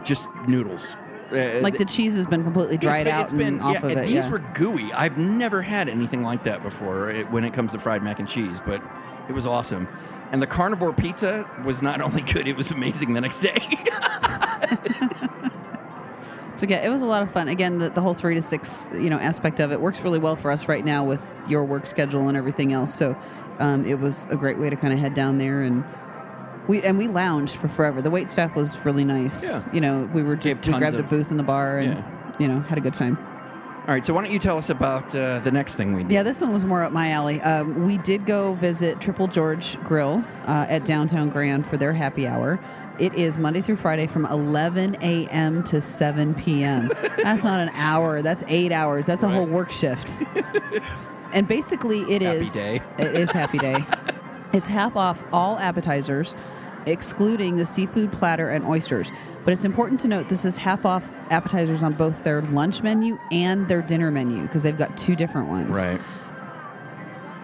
[0.04, 0.96] just noodles.
[1.32, 3.86] Uh, Like the cheese has been completely dried been- out it's been- and off yeah,
[3.86, 4.02] of it.
[4.06, 4.30] These yeah.
[4.30, 4.92] were gooey.
[4.94, 8.28] I've never had anything like that before it, when it comes to fried mac and
[8.28, 8.82] cheese, but
[9.30, 9.88] it was awesome.
[10.32, 13.58] And the carnivore pizza was not only good; it was amazing the next day.
[16.62, 17.48] So yeah, it was a lot of fun.
[17.48, 20.36] Again, the, the whole three to six, you know, aspect of it works really well
[20.36, 22.94] for us right now with your work schedule and everything else.
[22.94, 23.18] So
[23.58, 25.84] um, it was a great way to kind of head down there and
[26.68, 28.00] we and we lounged for forever.
[28.04, 29.44] The wait staff was really nice.
[29.44, 29.64] Yeah.
[29.74, 32.04] You know, we were just we grabbed a booth in the bar and
[32.40, 33.18] you know had a good time.
[33.88, 36.12] All right, so why don't you tell us about uh, the next thing we did?
[36.12, 37.42] Yeah, this one was more up my alley.
[37.42, 42.28] Um, we did go visit Triple George Grill uh, at Downtown Grand for their happy
[42.28, 42.60] hour.
[43.00, 45.64] It is Monday through Friday from 11 a.m.
[45.64, 46.92] to 7 p.m.
[47.24, 48.22] That's not an hour.
[48.22, 49.08] That's eight hours.
[49.08, 50.14] That's a whole work shift.
[51.34, 52.82] and basically, it Happy is day.
[53.00, 53.84] It is happy day.
[54.54, 56.36] It's half off all appetizers,
[56.86, 59.12] excluding the seafood platter and oysters.
[59.44, 63.18] But it's important to note this is half off appetizers on both their lunch menu
[63.32, 65.70] and their dinner menu because they've got two different ones.
[65.70, 66.00] Right.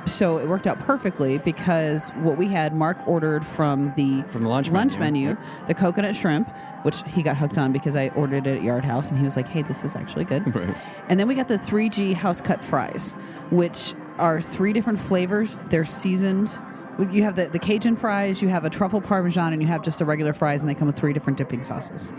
[0.06, 4.50] So it worked out perfectly because what we had, Mark ordered from the From the
[4.50, 5.30] lunch lunch menu.
[5.34, 6.48] menu, the coconut shrimp,
[6.84, 9.36] which he got hooked on because I ordered it at Yard House, and he was
[9.36, 10.78] like, "Hey, this is actually good." Right.
[11.10, 13.12] And then we got the 3G house cut fries,
[13.52, 15.58] which are three different flavors.
[15.70, 16.58] They're seasoned.
[17.00, 20.00] You have the, the Cajun fries, you have a truffle parmesan, and you have just
[20.00, 22.12] the regular fries, and they come with three different dipping sauces.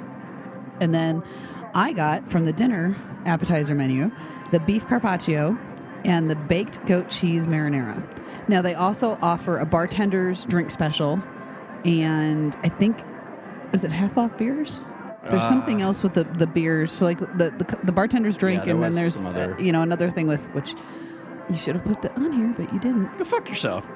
[0.80, 1.22] And then
[1.74, 4.10] I got from the dinner appetizer menu
[4.52, 5.58] the beef carpaccio
[6.04, 8.02] and the baked goat cheese marinara.
[8.48, 11.22] Now, they also offer a bartender's drink special,
[11.84, 12.96] and I think,
[13.72, 14.80] is it half off beers?
[15.28, 16.90] There's something else with the, the beers.
[16.90, 20.08] So, like the, the, the bartender's drink, Yeah, and then there's, uh, you know, another
[20.08, 20.74] thing with which
[21.50, 23.18] you should have put that on here, but you didn't.
[23.18, 23.86] Go fuck yourself.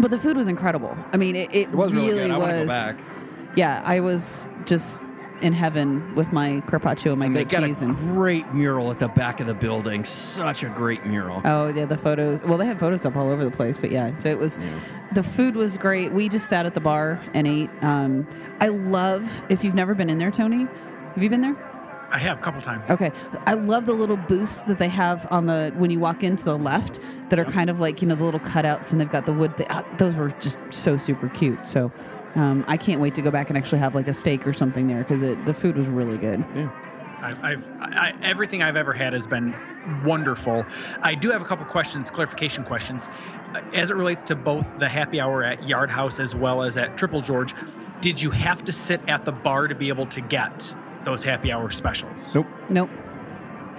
[0.00, 0.96] But the food was incredible.
[1.12, 2.30] I mean, it, it, It was really, really good.
[2.30, 2.50] I was.
[2.62, 2.96] go back.
[3.56, 5.00] Yeah, I was just
[5.40, 8.90] in heaven with my carpaccio and my And they goat got a and great mural
[8.90, 10.04] at the back of the building.
[10.04, 11.40] Such a great mural.
[11.44, 12.42] oh yeah, the photos.
[12.44, 14.16] Well, they have photos up all over the place, but yeah.
[14.18, 14.58] So it was.
[15.14, 16.12] The food was great.
[16.12, 17.70] We just sat at the bar and ate.
[17.82, 18.26] Um,
[18.60, 20.66] I love if you've never been in there, Tony.
[21.14, 21.56] Have you been there?
[22.10, 22.90] I have a couple times.
[22.90, 23.12] Okay.
[23.46, 26.56] I love the little booths that they have on the when you walk into the
[26.56, 29.32] left that are kind of like, you know, the little cutouts and they've got the
[29.32, 29.56] wood.
[29.58, 31.66] Th- uh, those were just so super cute.
[31.66, 31.92] So
[32.34, 34.86] um, I can't wait to go back and actually have like a steak or something
[34.86, 36.42] there because the food was really good.
[37.20, 39.54] I, I've I, everything I've ever had has been
[40.04, 40.64] wonderful.
[41.02, 43.08] I do have a couple questions, clarification questions,
[43.54, 46.76] Uh, as it relates to both the happy hour at Yard House as well as
[46.76, 47.54] at Triple George.
[48.00, 50.74] Did you have to sit at the bar to be able to get
[51.04, 52.34] those happy hour specials?
[52.34, 52.46] Nope.
[52.68, 52.90] Nope.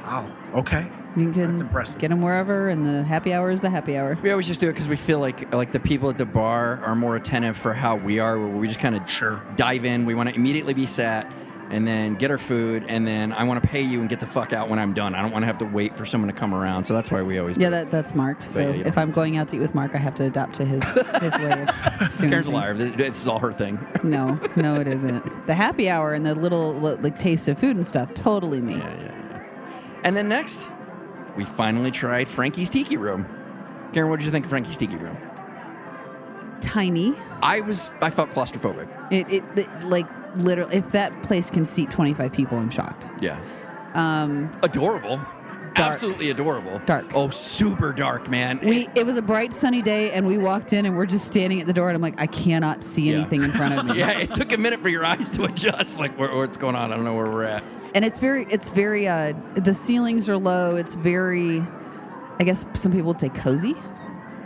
[0.04, 0.32] Wow.
[0.56, 0.88] Okay.
[1.16, 2.00] You can That's impressive.
[2.00, 4.18] get them wherever and the happy hour is the happy hour.
[4.22, 6.82] We always just do it because we feel like like the people at the bar
[6.84, 8.38] are more attentive for how we are.
[8.40, 9.42] Where we just kind of Sure.
[9.56, 10.06] dive in.
[10.06, 11.32] We want to immediately be sat,
[11.70, 14.28] and then get our food, and then I want to pay you and get the
[14.28, 15.14] fuck out when I'm done.
[15.16, 16.86] I don't want to have to wait for someone to come around.
[16.86, 17.58] So that's why we always.
[17.58, 18.44] Yeah, do that, that's Mark.
[18.44, 20.56] So yeah, you if I'm going out to eat with Mark, I have to adapt
[20.56, 20.84] to his
[21.22, 22.74] his way of doing Karen's a liar.
[22.74, 23.80] This is all her thing.
[24.10, 25.46] No, no, it isn't.
[25.46, 28.78] The happy hour and the little like taste of food and stuff, totally me.
[28.78, 29.48] Yeah, yeah, yeah.
[30.04, 30.66] And then next,
[31.36, 33.28] we finally tried Frankie's Tiki Room.
[33.94, 35.18] Karen, what did you think of Frankie's Tiki Room?
[36.62, 37.14] Tiny.
[37.42, 38.88] I was, I felt claustrophobic.
[39.12, 40.08] It, it, it like
[40.38, 43.08] literally, if that place can seat 25 people, I'm shocked.
[43.22, 43.40] Yeah.
[43.94, 45.18] Um, Adorable.
[45.76, 45.94] Dark.
[45.94, 46.82] Absolutely adorable.
[46.86, 47.06] Dark.
[47.14, 48.60] Oh, super dark, man.
[48.62, 51.62] we it was a bright sunny day and we walked in and we're just standing
[51.62, 53.20] at the door and I'm like I cannot see Yeah.
[53.20, 53.98] anything in front of me.
[54.00, 56.00] yeah, it took a minute for your eyes to adjust.
[56.00, 56.92] Like, where, what's going on?
[56.92, 57.64] I don't know where we're at.
[57.96, 60.76] And it's very it's very uh the ceilings are low.
[60.76, 61.64] It's very
[62.40, 63.76] I guess some people would say cozy.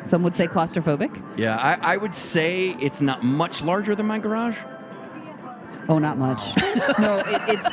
[0.03, 1.23] Some would say claustrophobic.
[1.37, 4.59] Yeah, I, I would say it's not much larger than my garage.
[5.89, 6.39] Oh, not much.
[6.99, 7.69] no, it, it's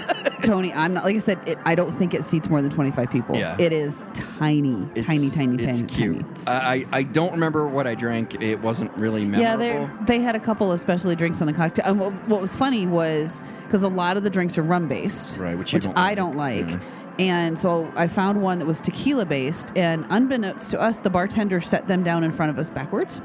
[0.46, 0.72] Tony.
[0.72, 1.38] I'm not like I said.
[1.46, 3.36] It, I don't think it seats more than 25 people.
[3.36, 3.56] Yeah.
[3.58, 6.20] it is tiny, It's- tiny, tiny, It's tiny, cute.
[6.44, 6.46] tiny.
[6.46, 8.40] I, I don't remember what I drank.
[8.42, 9.62] It wasn't really memorable.
[9.62, 11.84] Yeah, they they had a couple of specialty drinks on the cocktail.
[11.86, 15.38] And what, what was funny was because a lot of the drinks are rum based,
[15.38, 16.16] Right, which you don't I like.
[16.16, 16.68] don't like.
[16.68, 16.80] Yeah.
[17.18, 21.60] And so I found one that was tequila based, and unbeknownst to us, the bartender
[21.60, 23.20] set them down in front of us backwards.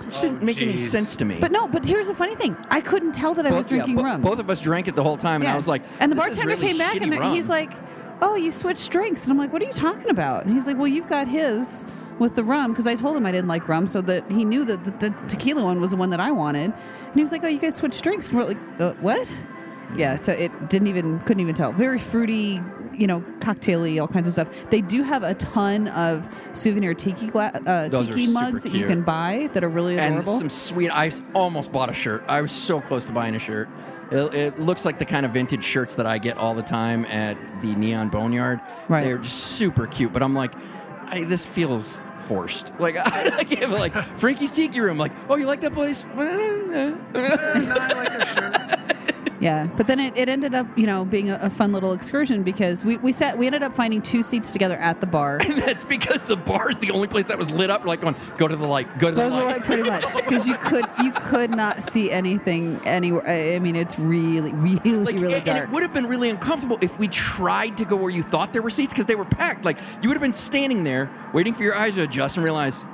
[0.00, 0.90] Which didn't make any geez.
[0.90, 1.38] sense to me.
[1.40, 3.78] But no, but here's the funny thing: I couldn't tell that I was both, yeah,
[3.78, 4.20] drinking bo- rum.
[4.22, 6.24] both of us drank it the whole time, and I was like, and the "This
[6.24, 7.72] is bartender really came back shitty and rum." he's like,
[8.20, 10.76] "Oh, you switched drinks," and I'm like, "What are you talking about?" And he's like,
[10.78, 11.86] "Well, you've got his
[12.18, 14.64] with the rum because I told him I didn't like rum, so that he knew
[14.64, 17.44] that the, the tequila one was the one that I wanted." And he was like,
[17.44, 19.28] "Oh, you guys switched drinks?" And we're like, uh, "What?"
[19.96, 21.72] Yeah, so it didn't even couldn't even tell.
[21.72, 22.62] Very fruity,
[22.98, 24.70] you know, cocktaily, all kinds of stuff.
[24.70, 28.70] They do have a ton of souvenir tiki gla- uh, Those tiki super mugs that
[28.70, 28.88] you cute.
[28.88, 30.38] can buy that are really and adorable.
[30.38, 30.90] some sweet.
[30.90, 32.24] I s- almost bought a shirt.
[32.28, 33.68] I was so close to buying a shirt.
[34.10, 37.06] It, it looks like the kind of vintage shirts that I get all the time
[37.06, 38.60] at the Neon Boneyard.
[38.88, 39.04] Right.
[39.04, 40.52] They're just super cute, but I'm like,
[41.06, 42.72] I, this feels forced.
[42.78, 44.98] Like I give like Frankie's Tiki Room.
[44.98, 46.04] Like, oh, you like that place?
[49.42, 52.42] Yeah, but then it, it ended up, you know, being a, a fun little excursion
[52.44, 55.40] because we, we sat we ended up finding two seats together at the bar.
[55.52, 57.84] And that's because the bar is the only place that was lit up.
[57.84, 59.56] Like, going, go to the light, go to the Go to the light.
[59.58, 63.26] light, pretty much, because you could you could not see anything anywhere.
[63.26, 66.78] I mean, it's really, really, Like, really and, and it would have been really uncomfortable
[66.80, 69.64] if we tried to go where you thought there were seats because they were packed.
[69.64, 72.84] Like you would have been standing there waiting for your eyes to adjust and realize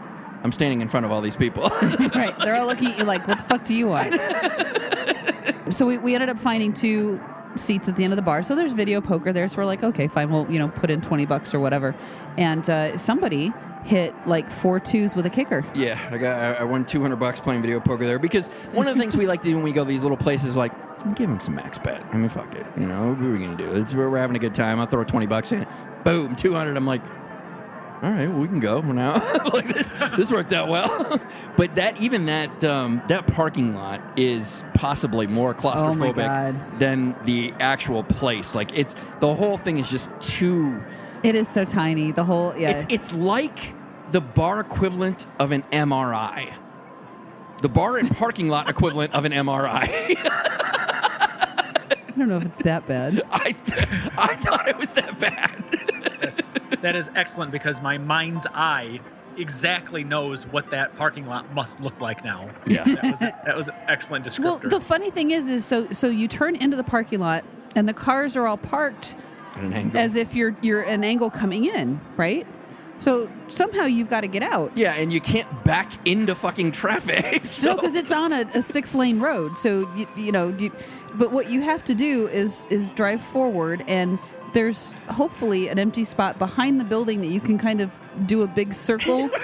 [0.42, 1.64] I'm standing in front of all these people.
[2.14, 2.34] right?
[2.38, 4.14] They're all looking at you like, "What the fuck do you want?"
[5.70, 7.20] so we, we ended up finding two
[7.56, 8.42] seats at the end of the bar.
[8.42, 9.48] So there's video poker there.
[9.48, 11.94] So we're like, okay, fine, we'll you know put in twenty bucks or whatever.
[12.36, 13.52] And uh, somebody
[13.84, 15.64] hit like four twos with a kicker.
[15.74, 19.00] yeah, I got I- won 200 bucks playing video poker there because one of the
[19.00, 20.72] things we like to do when we go to these little places like
[21.14, 22.04] give them some max bet.
[22.12, 22.66] I mean, fuck it.
[22.76, 23.74] You know, what are we gonna do?
[23.76, 24.78] It's we're having a good time.
[24.80, 25.66] I'll throw 20 bucks in.
[26.04, 26.76] Boom, 200.
[26.76, 27.02] I'm like.
[28.00, 29.14] All right, well, we can go now.
[29.52, 31.20] like this, this worked out well.
[31.56, 36.78] but that even that um, that parking lot is possibly more claustrophobic God.
[36.78, 38.54] than the actual place.
[38.54, 40.80] Like it's the whole thing is just too.
[41.24, 42.12] It is so tiny.
[42.12, 42.70] The whole yeah.
[42.70, 43.74] It's it's like
[44.12, 46.52] the bar equivalent of an MRI.
[47.62, 50.14] The bar and parking lot equivalent of an MRI.
[52.18, 53.22] I don't know if it's that bad.
[53.30, 53.54] I
[54.18, 56.80] I thought it was that bad.
[56.82, 58.98] That is excellent because my mind's eye
[59.36, 62.50] exactly knows what that parking lot must look like now.
[62.66, 62.82] Yeah.
[62.82, 64.42] That was, that was an excellent descriptor.
[64.44, 67.44] Well, the funny thing is, is so so you turn into the parking lot,
[67.76, 69.14] and the cars are all parked
[69.54, 70.00] an angle.
[70.00, 72.48] as if you're you're an angle coming in, right?
[73.00, 74.76] So somehow you've got to get out.
[74.76, 77.44] yeah, and you can't back into fucking traffic.
[77.44, 79.56] So No, because it's on a, a six lane road.
[79.56, 80.72] So you, you know, you,
[81.18, 84.18] but what you have to do is is drive forward, and
[84.54, 87.90] there's hopefully an empty spot behind the building that you can kind of
[88.26, 89.28] do a big circle.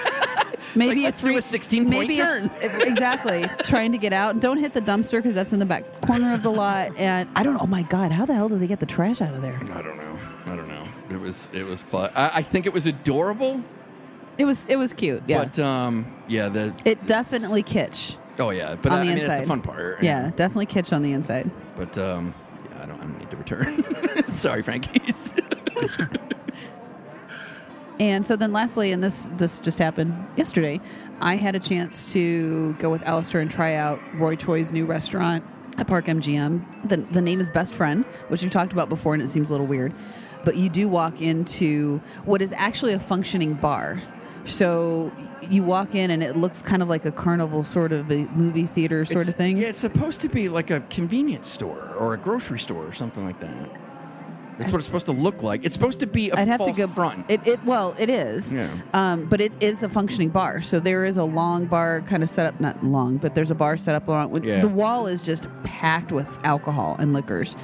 [0.77, 2.51] Maybe Like, let's a 16 point maybe a- turn.
[2.61, 3.45] exactly.
[3.63, 4.41] Trying to get out.
[4.41, 6.97] Don't hit the dumpster because that's in the back corner of the lot.
[6.97, 7.53] And I don't.
[7.53, 7.61] know.
[7.61, 8.11] Oh my God!
[8.11, 9.57] How the hell do they get the trash out of there?
[9.73, 10.17] I don't know.
[10.47, 10.83] I don't know.
[11.09, 11.79] It was it was.
[11.81, 13.61] Cl- I, I think it was adorable,
[14.37, 15.23] It was it was cute.
[15.27, 15.45] Yeah.
[15.45, 19.17] but um, yeah, the it definitely kitsch oh yeah, but on I, the I mean
[19.17, 19.29] inside.
[19.29, 20.03] that's the fun part.
[20.03, 21.49] Yeah, definitely kitsch on the inside.
[21.75, 22.33] but um,
[22.71, 24.33] yeah, I don't, I don't need to return.
[24.35, 25.33] Sorry, Frankie's.
[27.99, 30.81] And so then lastly, and this this just happened yesterday,
[31.21, 35.45] I had a chance to go with Alistair and try out Roy Choi's new restaurant
[35.77, 36.89] at Park MGM.
[36.89, 39.53] The, the name is Best Friend, which we've talked about before, and it seems a
[39.53, 39.93] little weird.
[40.43, 44.01] But you do walk into what is actually a functioning bar.
[44.45, 45.11] So
[45.49, 48.65] you walk in, and it looks kind of like a carnival sort of a movie
[48.65, 49.57] theater sort It's- of thing.
[49.57, 53.25] Yeah, it's supposed to be like a convenience store or a grocery store or something
[53.25, 53.51] like that.
[54.57, 55.65] That's what it's supposed to look like.
[55.65, 57.29] It's supposed to be a I'd have false to go front.
[57.29, 58.53] It, it well, it is.
[58.53, 58.69] Yeah.
[58.93, 62.29] Um, but it is a functioning bar, so there is a long bar kind of
[62.29, 62.59] set up.
[62.59, 64.43] Not long, but there's a bar set up along.
[64.43, 64.61] Yeah.
[64.61, 67.55] The wall is just packed with alcohol and liquors.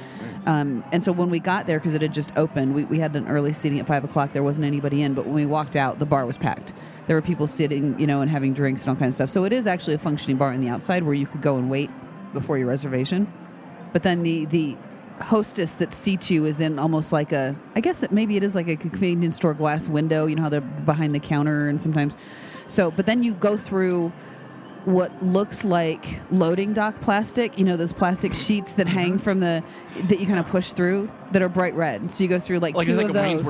[0.44, 3.14] Um, and so when we got there, because it had just opened, we, we had
[3.14, 4.32] an early seating at five o'clock.
[4.32, 6.72] There wasn't anybody in, but when we walked out, the bar was packed.
[7.06, 9.30] There were people sitting, you know, and having drinks and all kinds of stuff.
[9.30, 11.70] So it is actually a functioning bar on the outside where you could go and
[11.70, 11.90] wait
[12.32, 13.32] before your reservation.
[13.92, 14.76] But then the the
[15.22, 18.54] hostess that seats you is in almost like a I guess it, maybe it is
[18.54, 20.26] like a convenience store glass window.
[20.26, 22.16] You know how they're behind the counter and sometimes.
[22.68, 24.12] So, but then you go through
[24.84, 27.58] what looks like loading dock plastic.
[27.58, 29.62] You know those plastic sheets that hang from the
[30.04, 32.10] that you kind of push through that are bright red.
[32.12, 33.42] So you go through like, like two like of those.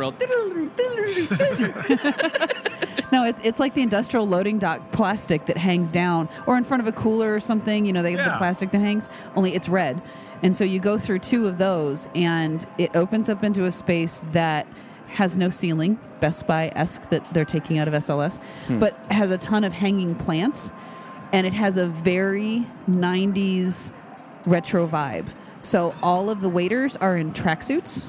[2.99, 3.13] World.
[3.13, 6.81] no, it's it's like the industrial loading dock plastic that hangs down, or in front
[6.81, 7.85] of a cooler or something.
[7.87, 9.09] You know, they have the plastic that hangs.
[9.37, 10.01] Only it's red,
[10.43, 14.25] and so you go through two of those, and it opens up into a space
[14.33, 14.67] that
[15.09, 18.79] has no ceiling, Best Buy esque that they're taking out of SLS, hmm.
[18.79, 20.73] but has a ton of hanging plants,
[21.33, 23.93] and it has a very '90s
[24.47, 25.29] retro vibe.
[25.63, 28.07] So all of the waiters are in tracksuits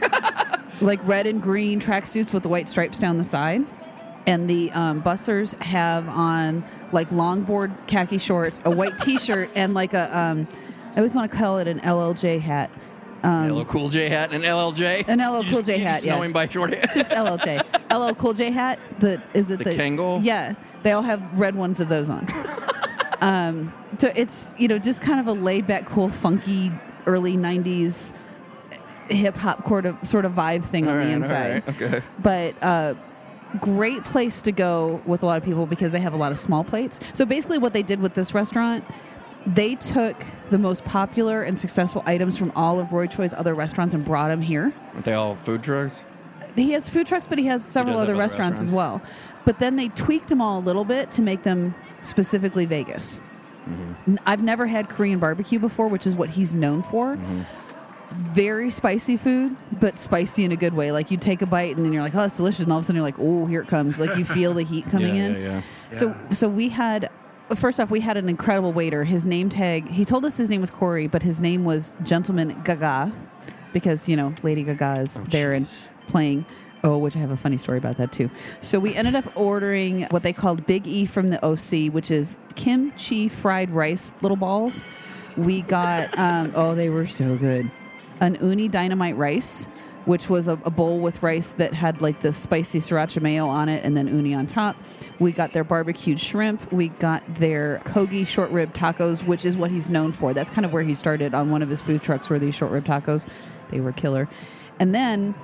[0.80, 3.64] like red and green tracksuits with the white stripes down the side.
[4.26, 9.94] And the um, bussers have on like longboard khaki shorts, a white T-shirt, and like
[9.94, 10.48] a um,
[10.92, 12.70] I always want to call it an LLJ hat.
[13.24, 15.06] LL Cool J hat and LLJ.
[15.08, 16.16] An LL You Cool just- J you hat, just yeah.
[16.16, 16.84] Know him by short hair.
[16.94, 17.60] Just LLJ,
[17.90, 18.78] LL Cool J hat.
[19.00, 20.20] The is it The the, Kangol?
[20.24, 22.26] Yeah, they all have red ones of those on.
[23.20, 26.70] um, so it's you know just kind of a laid back, cool, funky
[27.06, 28.12] early '90s
[29.08, 31.64] hip hop sort of sort of vibe thing on All the right, all inside.
[31.66, 32.02] right, Okay.
[32.20, 32.94] but uh,
[33.60, 36.38] great place to go with a lot of people because they have a lot of
[36.38, 37.00] small plates.
[37.14, 38.84] So basically, what they did with this restaurant,
[39.46, 40.16] they took
[40.50, 44.28] the most popular and successful items from all of Roy Choi's other restaurants and brought
[44.28, 44.72] them here.
[44.94, 46.02] Aren't they all food trucks?
[46.54, 49.02] He has food trucks, but he has several does have other other restaurants, as well.
[49.44, 53.18] But then they tweaked them all a little bit to make them specifically Vegas.
[53.18, 53.92] Mm-hmm.
[54.12, 57.18] N- I've never had Korean barbecue before, which is what he's known for.
[58.10, 60.92] Very spicy food, but spicy in a good way.
[60.92, 62.84] Like you take a bite and then you're like, "Oh, it's delicious," and all of
[62.84, 65.26] a sudden you're like, "Oh, here it comes!" Like you feel the heat coming yeah,
[65.26, 65.34] in.
[65.34, 65.62] Yeah, yeah.
[65.92, 67.10] So so we had
[67.54, 69.04] first off we had an incredible waiter.
[69.04, 72.60] His name tag he told us his name was Corey, but his name was Gentleman
[72.64, 73.12] Gaga
[73.72, 75.68] because you know Lady Gaga is there and
[76.08, 76.44] playing.
[76.84, 78.30] Oh, which I have a funny story about that too.
[78.60, 82.36] So we ended up ordering what they called Big E from the OC, which is
[82.54, 84.84] kimchi fried rice little balls.
[85.36, 87.70] We got um, oh they were so good.
[88.20, 89.66] An uni dynamite rice,
[90.04, 93.68] which was a, a bowl with rice that had like the spicy sriracha mayo on
[93.68, 94.76] it and then uni on top.
[95.18, 96.72] We got their barbecued shrimp.
[96.72, 100.34] We got their kogi short rib tacos, which is what he's known for.
[100.34, 102.72] That's kind of where he started on one of his food trucks were these short
[102.72, 103.26] rib tacos.
[103.70, 104.28] They were killer.
[104.78, 105.34] And then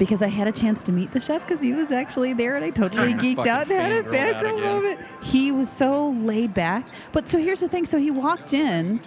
[0.00, 2.64] because I had a chance to meet the chef because he was actually there and
[2.64, 4.98] I totally geeked out and had a fangirl moment.
[5.22, 6.86] He was so laid back.
[7.12, 7.84] But so here's the thing.
[7.84, 9.00] So he walked in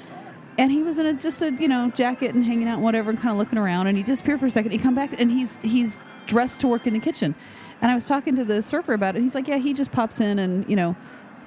[0.58, 3.10] and he was in a just a you know jacket and hanging out and whatever
[3.10, 4.72] and kind of looking around and he disappeared for a second.
[4.72, 7.36] He come back and he's he's dressed to work in the kitchen.
[7.82, 9.22] And I was talking to the surfer about it.
[9.22, 10.96] He's like, yeah, he just pops in and you know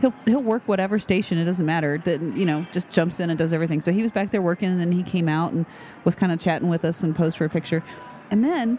[0.00, 1.38] he'll he'll work whatever station.
[1.38, 1.98] It doesn't matter.
[1.98, 3.80] That you know just jumps in and does everything.
[3.80, 5.66] So he was back there working and then he came out and
[6.04, 7.82] was kind of chatting with us and posed for a picture.
[8.30, 8.78] And then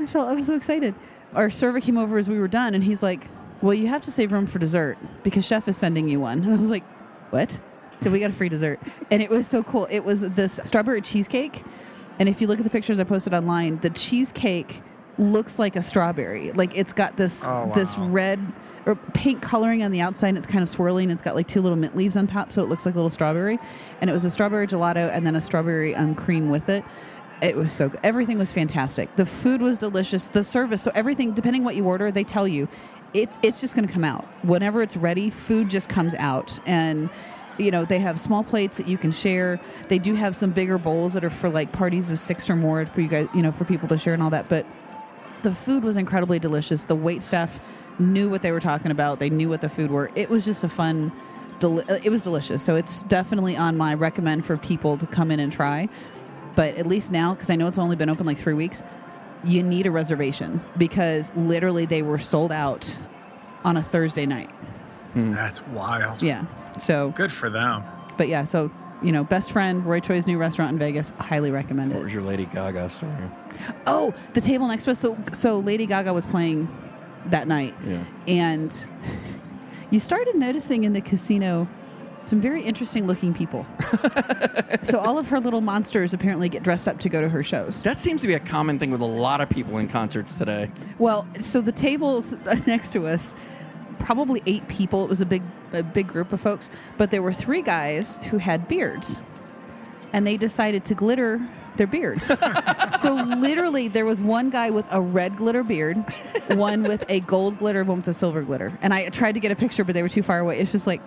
[0.00, 0.94] I felt I was so excited.
[1.34, 3.26] Our server came over as we were done and he's like,
[3.60, 6.42] well, you have to save room for dessert because chef is sending you one.
[6.44, 6.84] And I was like,
[7.30, 7.60] what?
[8.00, 8.78] So we got a free dessert,
[9.10, 9.86] and it was so cool.
[9.90, 11.62] It was this strawberry cheesecake,
[12.18, 14.82] and if you look at the pictures I posted online, the cheesecake
[15.18, 16.52] looks like a strawberry.
[16.52, 18.40] Like it's got this Oh, this red
[18.84, 21.10] or pink coloring on the outside, and it's kind of swirling.
[21.10, 23.10] It's got like two little mint leaves on top, so it looks like a little
[23.10, 23.58] strawberry.
[24.00, 26.84] And it was a strawberry gelato, and then a strawberry um, cream with it.
[27.42, 28.00] It was so good.
[28.04, 29.14] Everything was fantastic.
[29.16, 30.28] The food was delicious.
[30.28, 32.68] The service, so everything, depending what you order, they tell you
[33.12, 35.30] it's it's just going to come out whenever it's ready.
[35.30, 37.10] Food just comes out, and
[37.58, 39.60] you know they have small plates that you can share.
[39.88, 42.86] They do have some bigger bowls that are for like parties of six or more
[42.86, 44.48] for you guys, you know, for people to share and all that.
[44.48, 44.66] But
[45.42, 46.84] the food was incredibly delicious.
[46.84, 47.60] The wait staff
[47.98, 49.18] knew what they were talking about.
[49.18, 50.10] They knew what the food were.
[50.14, 51.12] It was just a fun.
[51.60, 52.62] Deli- it was delicious.
[52.62, 55.88] So it's definitely on my recommend for people to come in and try.
[56.54, 58.82] But at least now, because I know it's only been open like three weeks,
[59.44, 62.94] you need a reservation because literally they were sold out
[63.64, 64.50] on a Thursday night.
[65.12, 65.32] Hmm.
[65.34, 66.22] That's wild.
[66.22, 66.44] Yeah.
[66.78, 67.82] So, Good for them.
[68.16, 68.44] but yeah.
[68.44, 68.70] So
[69.02, 71.10] you know, best friend Roy Choi's new restaurant in Vegas.
[71.18, 71.96] Highly recommend it.
[71.96, 72.04] What it.
[72.04, 73.12] was your Lady Gaga story?
[73.86, 74.98] Oh, the table next to us.
[74.98, 76.66] So so Lady Gaga was playing
[77.26, 78.04] that night, Yeah.
[78.28, 78.86] and
[79.90, 81.68] you started noticing in the casino
[82.26, 83.64] some very interesting looking people.
[84.82, 87.82] so all of her little monsters apparently get dressed up to go to her shows.
[87.84, 90.70] That seems to be a common thing with a lot of people in concerts today.
[90.98, 92.24] Well, so the table
[92.66, 93.34] next to us,
[94.00, 95.04] probably eight people.
[95.04, 95.42] It was a big,
[95.72, 99.20] a big group of folks, but there were three guys who had beards,
[100.12, 101.46] and they decided to glitter
[101.76, 102.26] their beards.
[103.00, 105.96] so literally, there was one guy with a red glitter beard,
[106.48, 108.78] one with a gold glitter, one with a silver glitter.
[108.82, 110.58] And I tried to get a picture, but they were too far away.
[110.58, 111.00] It's just like.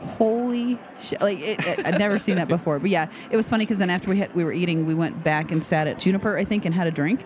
[0.00, 1.20] Holy shit!
[1.20, 3.90] Like it, it, I'd never seen that before, but yeah, it was funny because then
[3.90, 6.64] after we had, we were eating, we went back and sat at Juniper, I think,
[6.64, 7.24] and had a drink,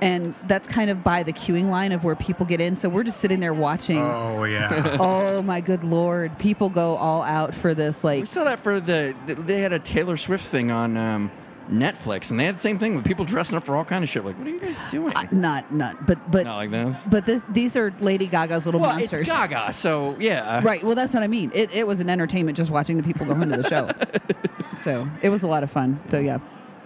[0.00, 2.76] and that's kind of by the queuing line of where people get in.
[2.76, 4.02] So we're just sitting there watching.
[4.02, 4.96] Oh yeah.
[5.00, 8.04] oh my good lord, people go all out for this.
[8.04, 9.14] Like We saw that for the.
[9.26, 11.30] They had a Taylor Swift thing on um,
[11.70, 14.10] Netflix, and they had the same thing with people dressing up for all kind of
[14.10, 14.24] shit.
[14.24, 15.14] Like, what are you guys doing?
[15.14, 16.98] Uh, not not but but Not like this.
[17.08, 19.28] but this these are Lady Gaga's little Well, monsters.
[19.28, 20.60] it's Gaga, so yeah.
[20.64, 20.82] Right.
[20.82, 21.50] Well, that's what I mean.
[21.54, 23.88] It, it was an entertainment just watching the people go into the show.
[24.80, 26.00] so it was a lot of fun.
[26.10, 26.38] So yeah.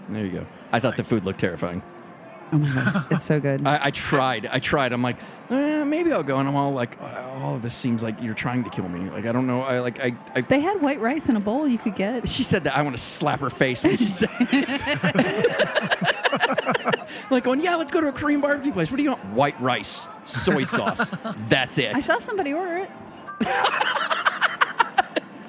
[0.09, 0.47] There you go.
[0.73, 1.83] I thought the food looked terrifying.
[2.53, 3.67] Oh my god, it's, so good.
[3.67, 4.47] I, I tried.
[4.47, 4.93] I tried.
[4.93, 5.17] I'm like,
[5.51, 6.39] eh, maybe I'll go.
[6.39, 9.11] And I'm all like, all oh, this seems like you're trying to kill me.
[9.11, 9.63] Like, I don't know.
[9.63, 10.15] I like, I.
[10.35, 12.29] I they had white rice in a bowl you could get.
[12.29, 14.31] she said that I want to slap her face when she said.
[17.31, 18.91] like going, yeah, let's go to a Korean barbecue place.
[18.91, 19.25] What do you want?
[19.27, 21.13] White rice, soy sauce.
[21.49, 21.95] That's it.
[21.95, 22.91] I saw somebody order it.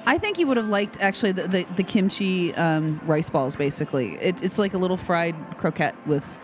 [0.07, 3.55] I think you would have liked actually the, the, the kimchi um, rice balls.
[3.55, 6.37] Basically, it, it's like a little fried croquette with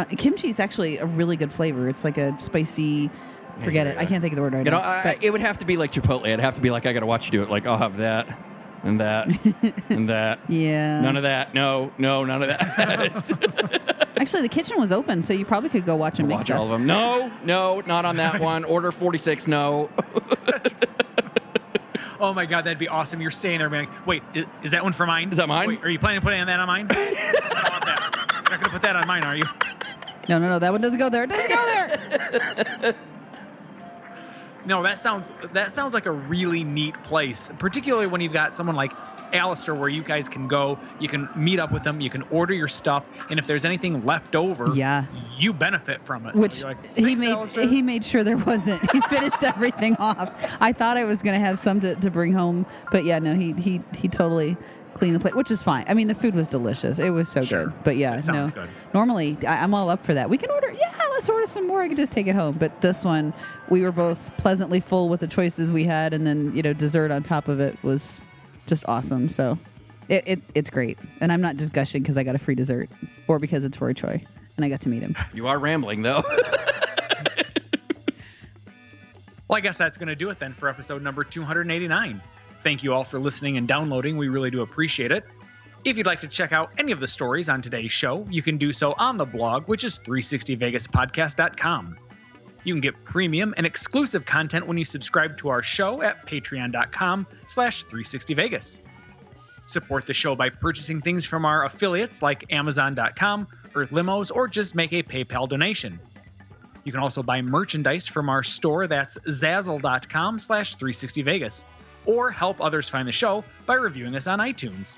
[0.00, 0.48] uh, kimchi.
[0.48, 1.88] is actually a really good flavor.
[1.88, 3.10] It's like a spicy.
[3.60, 3.98] Forget it.
[3.98, 4.88] I can't think of the word right You know, now.
[4.88, 6.24] I, but- it would have to be like Chipotle.
[6.26, 7.50] It'd have to be like I got to watch you do it.
[7.50, 8.28] Like I'll have that,
[8.84, 9.26] and that,
[9.88, 10.38] and that.
[10.48, 11.00] yeah.
[11.00, 11.54] None of that.
[11.54, 14.08] No, no, none of that.
[14.16, 16.58] Actually, the kitchen was open, so you probably could go watch and make Watch stuff.
[16.58, 16.86] all of them.
[16.86, 18.64] No, no, not on that one.
[18.64, 19.46] Order 46.
[19.48, 19.90] No.
[22.20, 23.20] Oh my god, that'd be awesome.
[23.20, 23.86] You're staying there, man.
[24.04, 25.30] wait, is, is that one for mine?
[25.30, 25.68] Is that mine?
[25.68, 26.88] Wait, are you planning on putting that on mine?
[26.90, 27.04] I don't
[27.72, 28.40] want that.
[28.42, 29.44] You're not gonna put that on mine, are you?
[30.28, 30.58] No, no, no.
[30.58, 31.24] That one doesn't go there.
[31.24, 31.66] It doesn't go
[32.80, 32.94] there.
[34.66, 38.76] No, that sounds that sounds like a really neat place, particularly when you've got someone
[38.76, 38.92] like
[39.32, 42.52] Alistair where you guys can go, you can meet up with them, you can order
[42.52, 45.04] your stuff, and if there's anything left over, Yeah.
[45.38, 46.34] you benefit from it.
[46.34, 48.80] Which you're like, he made Alistair." he made sure there wasn't.
[48.90, 50.30] He finished everything off.
[50.60, 53.34] I thought I was going to have some to, to bring home, but yeah, no,
[53.34, 54.56] he he he totally
[54.98, 55.84] cleaned the plate, which is fine.
[55.88, 56.98] I mean, the food was delicious.
[56.98, 57.66] It was so Sure.
[57.66, 57.74] good.
[57.84, 58.62] But yeah, sounds no.
[58.62, 58.70] good.
[58.92, 60.28] Normally, I, I'm all up for that.
[60.28, 60.70] We can order.
[60.72, 61.82] Yeah, let's order some more.
[61.82, 62.56] I could just take it home.
[62.58, 63.32] But this one,
[63.70, 67.10] we were both pleasantly full with the choices we had, and then you know, dessert
[67.10, 68.24] on top of it was
[68.66, 69.28] just awesome.
[69.28, 69.58] So.
[70.08, 70.96] It, it, it's great.
[71.20, 72.88] And I'm not just gushing because I got a free dessert
[73.26, 74.24] or because it's Roy Choi
[74.56, 75.14] and I got to meet him.
[75.34, 76.22] You are rambling, though.
[79.48, 82.20] Well, I guess that's going to do it then for episode number 289.
[82.62, 84.16] Thank you all for listening and downloading.
[84.16, 85.24] We really do appreciate it.
[85.84, 88.58] If you'd like to check out any of the stories on today's show, you can
[88.58, 91.96] do so on the blog, which is 360vegaspodcast.com.
[92.64, 97.26] You can get premium and exclusive content when you subscribe to our show at patreon.com
[97.46, 98.80] slash 360vegas.
[99.66, 104.74] Support the show by purchasing things from our affiliates like amazon.com, Earth Limos, or just
[104.74, 106.00] make a PayPal donation.
[106.84, 111.64] You can also buy merchandise from our store that's zazzle.com slash 360vegas
[112.06, 114.96] or help others find the show by reviewing us on iTunes.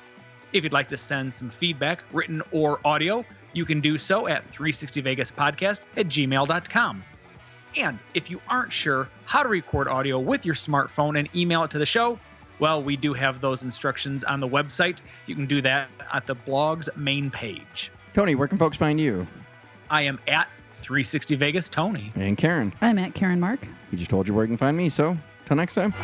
[0.53, 4.45] If you'd like to send some feedback, written or audio, you can do so at
[4.45, 7.05] 360vegaspodcast at gmail.com.
[7.79, 11.71] And if you aren't sure how to record audio with your smartphone and email it
[11.73, 12.19] to the show,
[12.59, 14.99] well, we do have those instructions on the website.
[15.27, 17.91] You can do that at the blog's main page.
[18.13, 19.27] Tony, where can folks find you?
[19.89, 22.11] I am at 360 Vegas Tony.
[22.17, 22.73] And Karen.
[22.81, 23.67] I'm at Karen Mark.
[23.91, 25.95] You just told you where you can find me, so till next time.